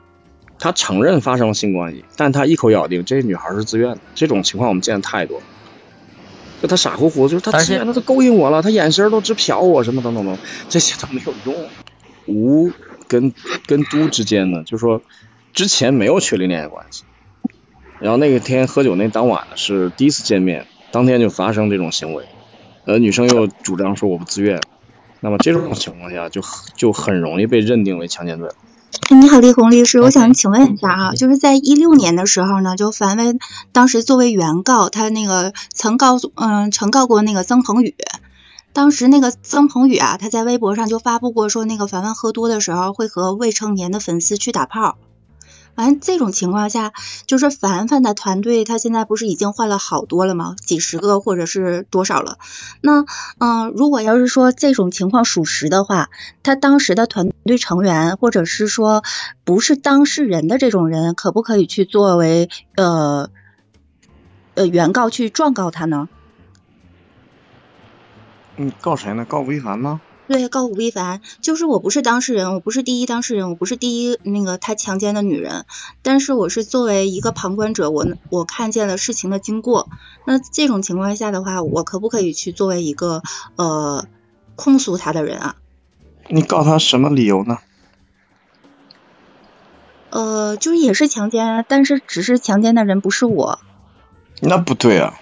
[0.61, 3.99] 他承认发生了性关系，但他一口咬定这女孩是自愿的。
[4.13, 5.41] 这种情况我们见的太多，
[6.61, 11.69] 就他傻乎乎，就是他自愿，他都勾引我了，他眼神都直瞟我，什么等等等，这些都没有用。
[12.29, 12.71] 吴
[13.07, 13.33] 跟
[13.65, 15.01] 跟都之间呢，就是说
[15.51, 17.03] 之前没有确立恋爱关系，
[17.99, 22.25] 然后那个天喝酒那当晚呢是第一次见面，当天就发生这种行为，
[22.85, 24.61] 呃，女生又主张说我不自愿，
[25.19, 26.41] 那么这种情况下就
[26.75, 28.49] 就很容易被认定为强奸罪。
[29.11, 33.39] 你好，李红律师，我想请问一下啊，就是在一六年的时候呢，就樊文
[33.71, 37.95] 当时作为原告，他那个曾告诉嗯，曾告过那个曾鹏宇，
[38.71, 44.97] 当时那个曾鹏宇啊，他在微博上就发布过说，那个凡凡喝多的时候会和未成年的粉丝去打炮。
[45.75, 46.91] 完这种情况下，
[47.25, 50.55] 就是凡凡的团队，他现在不是已经换了好多了吗？
[50.65, 52.37] 几十个或者是多少了？
[52.81, 53.05] 那
[53.37, 56.09] 嗯，如果要是说这种情况属实的话，
[56.43, 59.03] 他当时的团队成员，或者是说
[59.45, 63.29] 不是当事人的这种人，可不可以去作为呃
[64.55, 66.09] 呃原告去状告他呢？
[68.61, 69.23] 嗯，告谁呢？
[69.23, 70.01] 告吴亦凡吗？
[70.27, 75.65] 对，告吴亦凡，就是我不是当事人，我不是第一当事人，我不是第一那个他强奸的女人，
[76.03, 79.87] 但是我是作为一个旁观者，我我看见了事情的经过。
[80.25, 83.23] 那这种情况下的话，我可不可以去作为一个
[83.55, 84.05] 呃
[84.57, 85.55] 控诉他的人啊？
[86.27, 87.59] 你告他什么理由呢？
[90.09, 93.59] 呃，就是也是强奸，但是只是强奸的人不是我。
[94.41, 95.19] 那不对啊，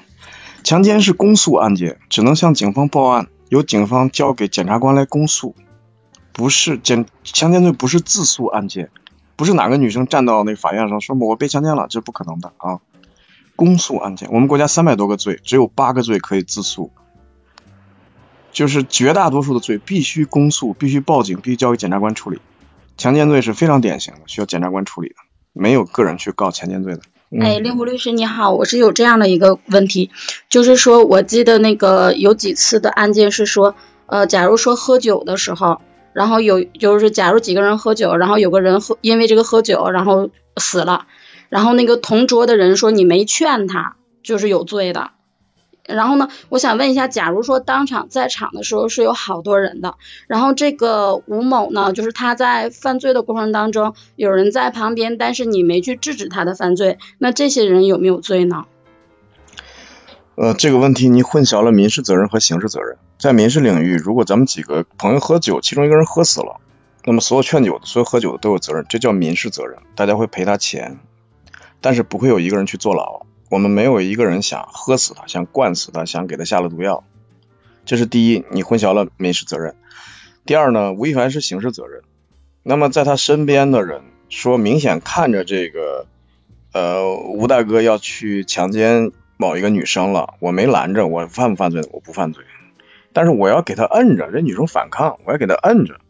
[0.67, 3.30] 强奸是公诉案件，只能向警方报案。
[3.47, 5.56] 由警方交给检察官来公诉，
[6.34, 8.89] 不是检强奸罪不是自诉案件，
[9.38, 12.82] 不是哪个女生站到那法院上说我被强奸了，这不可能的啊！
[13.56, 16.91] 公诉案件，我们国家三百多个罪，只有八个罪可以自诉，
[18.51, 22.41] 就是绝大多数的罪必须公诉，必须报警，必须交给检察官处理。
[22.97, 25.15] 强奸罪是非常典型的，需要检察官处理的，
[25.53, 27.03] 没有个人去告强奸罪的。
[27.30, 30.11] 哎，令狐律师你好，我是有这样的一个问题，
[30.49, 33.75] 就是说我记得那个有几次的案件是说，
[34.05, 35.82] 呃，假如说喝酒的时候，
[36.13, 41.05] 然后有就是假如几个人喝酒，然后有个人喝因为这个喝酒然后死了，
[41.49, 45.11] 然后那个同桌的人说你没劝他，就是有罪的，
[45.88, 49.95] 然后呢，我想问一下，假如说当场在场的时候是有好多人的，
[50.27, 58.65] 然后这个吴某呢，就是他在犯罪的过程当中，有人在旁边，但是你没去制止他的犯罪，那这些人有没有罪呢？
[60.35, 62.97] 呃，这个问题你混淆了民事责任和刑事责任。
[63.17, 66.59] 在民事领域，如果咱们几个朋友喝酒，其中一个人喝死了，
[67.05, 70.99] 那么所有劝酒的、所有喝酒的都有责任，这叫民事责任，大家会赔他钱，
[71.81, 73.25] 但是不会有一个人去坐牢。
[73.50, 77.04] 我们没有一个人想喝死他，想灌死他，想给他下了毒药。
[77.86, 79.76] 这是第一，你混淆了民事责任。
[80.45, 82.02] 第二呢，吴亦凡是刑事责任。
[82.64, 86.06] 那么在他身边的人说，明显看着这个
[86.74, 91.82] 呃吴大哥要去强奸某一个女生了，我没拦着，我犯不犯罪？
[91.93, 92.43] 我不犯罪。
[93.14, 96.02] 但是我要给他摁着，这女生反抗，我要给他摁着，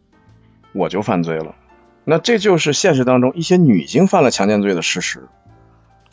[0.73, 1.55] 我就犯罪了。
[2.03, 5.27] 那这就是现实当中一些女性犯了强奸罪的事实。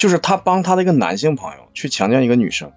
[0.04, 2.72] 就是他帮他的一个男性朋友去强奸一个女生，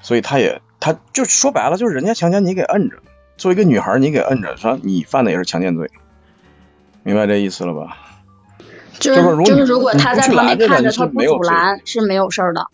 [0.00, 2.96] 所以他也他就说白了就是人家强奸你给摁着，
[3.36, 5.90] 作为一个女孩你给摁着，说你犯的也是强奸罪，
[7.02, 7.98] 明白这意思了吧？
[8.98, 12.68] 就是就是如果他在旁边看着他不阻拦是没有事儿的。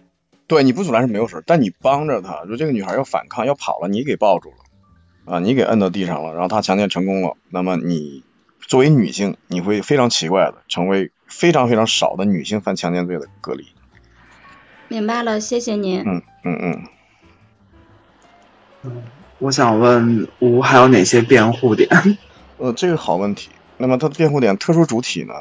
[0.46, 8.22] 对，你不阻拦是没有事儿，但你帮着他，说这个女孩要反抗要跑了，你给抱住了啊，你给摁到地上了，然后他强奸成功了，那么你
[8.60, 11.10] 作为女性你会非常奇怪的成为。
[11.36, 13.66] 非常非常少的女性犯强奸罪的个例。
[14.88, 16.02] 明白了，谢谢您。
[16.06, 16.82] 嗯嗯嗯。
[18.82, 19.02] 嗯，
[19.38, 21.88] 我想问吴还有哪些辩护点？
[22.58, 23.50] 呃，这个好问题。
[23.78, 25.34] 那么他的辩护点，特殊主体呢？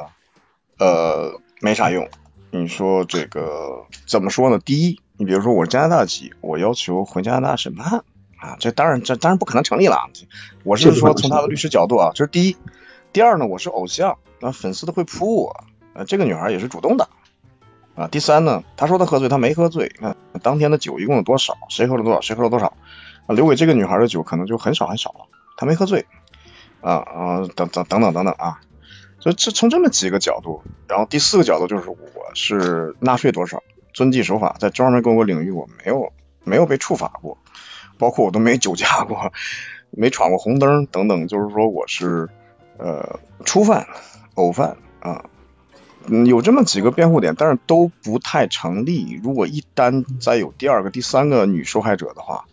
[0.80, 2.10] 呃，没啥用。
[2.50, 4.58] 你说这个怎么说呢？
[4.58, 8.04] 第一，你比如说我是加拿大籍，我要求回加拿大审判
[8.38, 10.10] 啊，这当然这当然不可能成立了。
[10.64, 12.58] 我是说从他的律师角度啊，这是第一。
[13.12, 15.64] 第二呢，我是偶像，那粉丝都会扑我。
[15.94, 17.08] 呃，这个女孩也是主动的
[17.96, 18.08] 啊。
[18.08, 19.96] 第三呢，她说她喝醉，她没喝醉。
[20.00, 21.58] 那当天的酒一共有多少？
[21.70, 22.22] 谁喝了多少？
[22.22, 22.74] 谁喝了多少？
[23.28, 25.28] 留给这个女孩的酒可能就很少很少了。
[25.56, 26.06] 她没喝醉
[26.82, 28.60] 啊啊，等等等等等等啊。
[29.20, 31.98] 所以这从这么几个角度，然后第四个角度就是我
[32.34, 33.64] 是纳税多少，
[33.94, 36.12] 遵纪守法，在专门购物领域我没有
[36.44, 37.38] 没有被处罚过，
[37.98, 39.32] 包括我都没酒驾过，
[39.92, 42.28] 没闯过红灯等等，就是说我是
[42.78, 43.88] 呃初犯、
[44.34, 45.24] 偶犯啊。
[46.08, 49.20] 嗯，有这么几个辩护点，但是都不太成立。
[49.24, 52.44] 如果一旦再有第二个、第三个女受害者的话，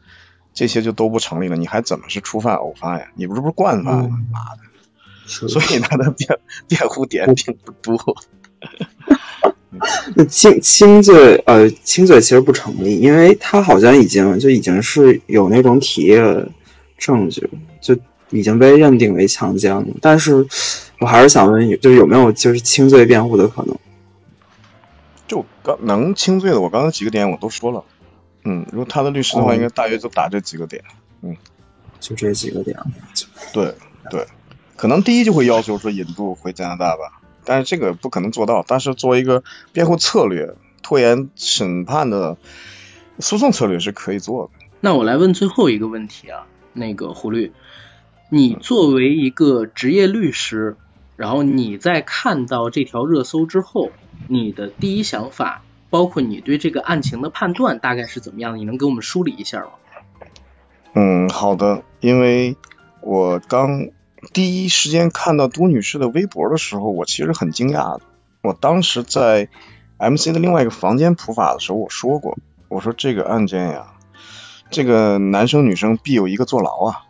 [0.55, 1.57] 这些就都不成立了。
[1.57, 3.09] 你还怎么是初犯、偶犯呀？
[3.17, 4.19] 你不是不是惯犯吗？
[4.33, 5.49] 妈的！
[5.49, 6.39] 所以他的辩
[6.69, 8.17] 辩护点并不多。
[10.15, 16.21] 那轻轻罪呃轻罪其实不成立，因为他好像已经就已经是有那种体液
[16.99, 17.97] 证据，就
[18.31, 20.47] 已经被认定为强奸了，但是。
[21.01, 23.75] 我还是想问，就是有没有就是轻罪辩护的可能？
[25.27, 27.85] 就刚能轻罪的，我刚才几个点我都说了。
[28.45, 30.85] 嗯，如果他的律师的话，应该大约就打这几个点。
[31.23, 31.37] 嗯，
[32.01, 32.77] 就这几个点。
[33.53, 33.75] 对
[34.11, 34.27] 对，
[34.77, 38.63] 可能第一就会要求说引渡回加拿大吧，但是这个不可能做到。
[38.69, 39.43] 但是作为一个
[39.73, 42.37] 辩护策略，拖延审判的
[43.21, 44.67] 诉讼策略是可以做的。
[44.81, 47.53] 那我来问最后一个问题啊，那个胡律，
[48.29, 50.77] 你作为一个职业律师。
[51.21, 53.91] 然后你在看到这条热搜之后，
[54.27, 58.57] 你的第一想法，包括你对这个案情的判断，大概是怎么样？
[58.57, 59.73] 你能给我们梳理一下吗？
[60.95, 61.83] 嗯，好的。
[62.01, 62.57] 因为
[63.03, 63.91] 我刚
[64.33, 68.01] 第一时间看到都女士的微博的时候，我其实很惊讶的。
[68.43, 69.51] 我当时在
[69.99, 73.93] MC 的另外一个房间普法的时候，我说过，我说这个案件呀，
[74.71, 77.03] 这个男生女生必有一个坐牢啊。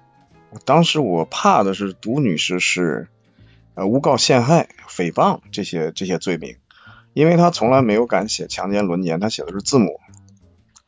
[0.51, 3.07] 我当时我怕的是都女士是。
[3.87, 6.57] 诬告、陷害、诽谤这些这些罪名，
[7.13, 10.01] 因为他从来没有敢写强奸、轮奸，他写的是字母。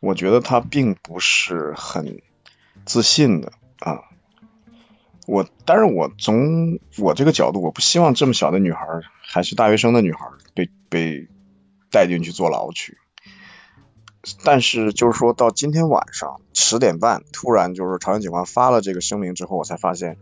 [0.01, 2.22] 我觉得他并不是很
[2.84, 4.01] 自信的啊。
[5.26, 8.86] 我，但是我从我这个角度，我不希望这么小的女孩，
[9.24, 11.28] 还是大学生的女孩，被被
[11.90, 12.99] 带进去坐牢去。
[14.45, 20.16] 但是就是说到今天晚上十点半，突然就是朝阳警方发了这个声明之后，我才发现。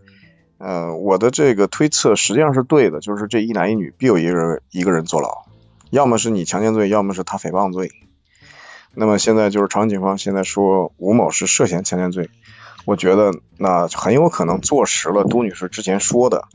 [0.62, 5.46] 呃，我的这个推测实际上是对的，就是这一男一女必有一个人一个人坐牢，
[5.88, 7.90] 要么是你强奸罪，要么是他诽谤罪。
[8.92, 12.28] 那么现在就是朝鲜警方现在说吴某是涉嫌强奸罪，
[12.84, 16.46] 我觉得那很有可能坐实了都女士之前说的，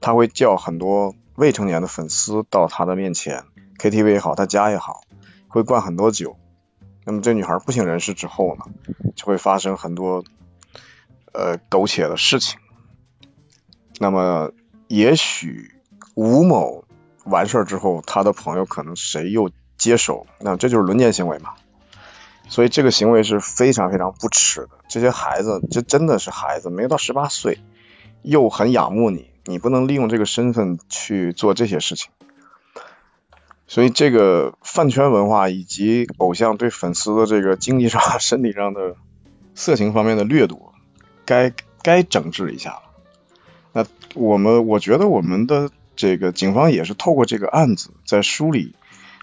[0.00, 3.44] 他会叫很多未成年的粉丝到他的面前
[3.78, 5.02] ，KTV 也好，他家也好，
[5.46, 6.36] 会灌很多酒。
[7.04, 8.64] 那么这女孩不省人事之后呢，
[9.14, 10.24] 就会发生很多
[11.32, 12.58] 呃苟且的事情。
[14.02, 14.50] 那么，
[14.88, 15.70] 也许
[16.16, 16.84] 吴某
[17.24, 21.54] 完事儿之后，他的朋友可能谁又接手，那这就是轮奸行为嘛？
[22.48, 24.70] 所以这个行为是非常非常不耻的。
[24.88, 27.60] 这些孩子，这真的是孩子，没到十八岁，
[28.22, 32.10] 又很仰慕你，你不能利用这个身份去做这些事情。
[33.68, 38.96] 所以这个饭圈文化以及偶像对粉丝的这个经济上、 身体上的
[39.54, 40.74] 色情方面的掠夺，
[41.24, 41.52] 该
[41.84, 42.81] 该整治一下。
[43.72, 48.74] 那我们我觉得我们的这个警方也是透过这个案子在梳理、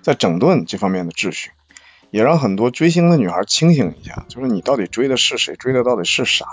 [0.01, 1.51] 在整顿这方面的秩序，
[2.11, 6.45] 也让很多追星的女孩清醒一下，就是你到底追的是谁，追的到底是啥。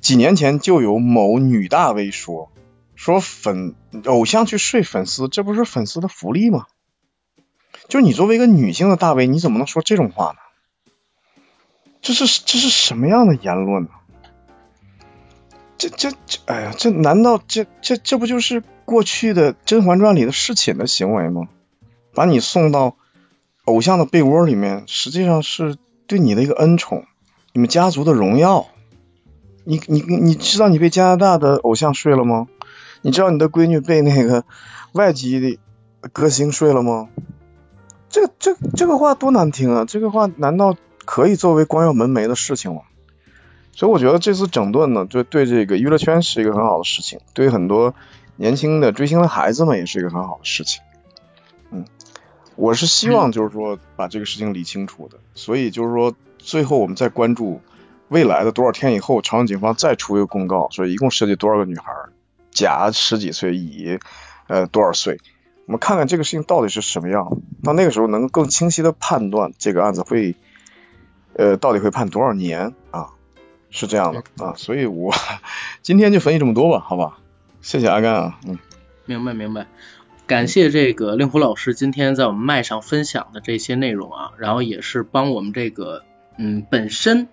[0.00, 2.50] 几年前就有某女大 V 说。
[2.96, 3.74] 说粉
[4.06, 6.66] 偶像去睡粉丝，这不是粉丝的福利吗？
[7.88, 10.38] 就你作为一个女性的大 V，你怎么能说这种话呢？
[12.00, 13.90] 这是这是什么样的言论呢？
[15.76, 21.48] 这这这，哎呀，这难道这这这不就是过去的《甄嬛传》里的侍寝的行为吗？
[22.14, 22.96] 把你送到
[23.64, 27.04] 偶像的被窝里面，实际上是对你的一个恩宠，
[27.52, 28.66] 你们家族的荣耀。
[29.64, 32.48] 你你你知道你被加拿大的偶像睡了吗？
[33.02, 34.44] 你知道你的闺女被那个
[34.92, 35.58] 外籍的
[36.12, 37.08] 歌星睡了吗？
[38.10, 39.84] 这这这个话多难听啊！
[39.86, 42.82] 这个话难道可以作为光耀门楣的事情吗？
[43.76, 47.94] 所以我觉得这次整顿呢，就对这个娱乐圈是一个很好的事情，对很多
[48.36, 50.82] 年轻的追星的孩子们也是一个很好的事情。
[51.70, 51.84] 嗯，
[52.56, 57.60] 我是希望就是说把这个事情理清楚的，所以就是说最后我们再关注
[58.08, 61.84] 未来的多少天以后，朝阳警方再出一个公告，说一共涉及多少个女孩。
[62.52, 63.98] 甲十几岁，乙
[64.46, 65.18] 呃多少岁？
[65.66, 67.38] 我们看看这个事情到底是什么样。
[67.64, 70.36] 到那个时候能更清晰的判断这个案子会
[71.32, 73.08] 呃到底会判多少年啊？
[73.74, 74.54] 是这样的啊。
[74.56, 75.12] 所以我
[75.82, 77.18] 今天就分析这么多吧，好吧？
[77.60, 78.58] 谢谢阿甘啊，嗯。
[79.04, 79.66] 明白明白，
[80.26, 86.04] 感谢这个令狐老师今天在我们麦上分享的这些内容啊，然后也是帮我们这个
[86.38, 87.28] 嗯本身。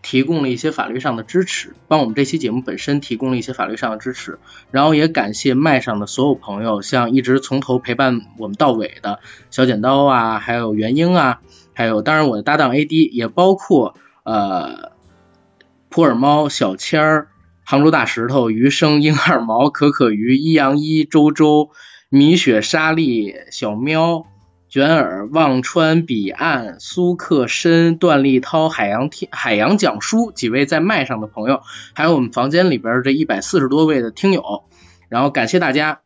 [0.00, 4.38] 提供了一些法律上的支持，帮我们这期节目本身提供了一些法律上的支持，
[4.70, 9.18] 然后也感谢麦上的所有朋友，像一直从头陪伴我们到尾的
[9.50, 11.40] 小剪刀啊，还有元英啊，
[11.74, 14.92] 还有当然我的搭档 AD，也包括呃
[15.90, 17.28] 普洱猫、小千儿、
[17.64, 21.70] 杭州大石头、余生、婴儿毛、可可鱼、一阳一、周周、
[22.08, 24.26] 米雪、莎莉、小喵。
[24.70, 31.62] 卷耳、忘川、彼岸、苏克申、段立涛、海洋天、海洋讲书几位在麦上的朋友，
[31.94, 34.64] 还有我们房间里边这一百四十多位的听友，
[35.08, 36.00] 然后感谢大家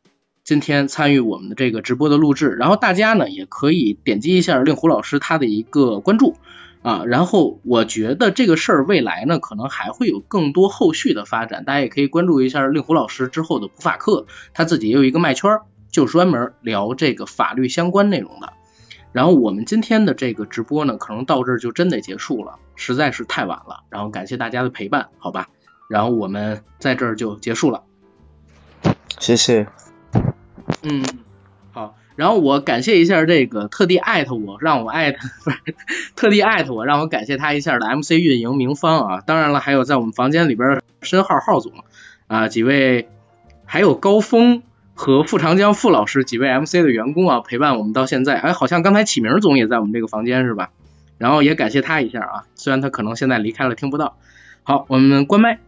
[0.44, 6.36] 今天参与我们的这个直播的录制，然后大家呢也可以点击一下令狐老师他的一个关注
[6.82, 15.60] 啊，然后我觉得这个事儿未来呢可能还会有更多后续的发展，大家也可以关注一下令狐老师之后的普法课，他自己也有一个麦圈。
[15.92, 18.54] 就专门聊这个法律相关内容的，
[19.12, 23.84] 然后我们今天的这个直播呢，可能到这儿就真得结束了，实在是太晚了。
[23.90, 25.50] 然后感谢大家的陪伴，好吧，
[25.90, 27.82] 然后我们在这儿就结束了。
[29.18, 29.66] 谢谢。
[30.82, 31.31] 嗯，好，
[32.16, 35.58] 然后我感谢一下这个特地艾特我，让我艾特 不是
[36.16, 41.72] 特地艾特我，让我感谢他一下的 MC 运营明芳啊，当然了，还有在我们房间里边申号浩总
[42.26, 43.08] 啊几位，
[43.64, 44.62] 还有高峰。
[44.94, 48.38] 和傅长江傅老师几位 MC 的员工啊，陪伴我们到现在。
[48.38, 50.68] 哎，好像刚才启明总也在我们这个房间是吧？
[51.16, 54.18] 然后也感谢他一下啊，虽然他可能现在离开了听不到。
[54.64, 55.58] 好，我们关麦。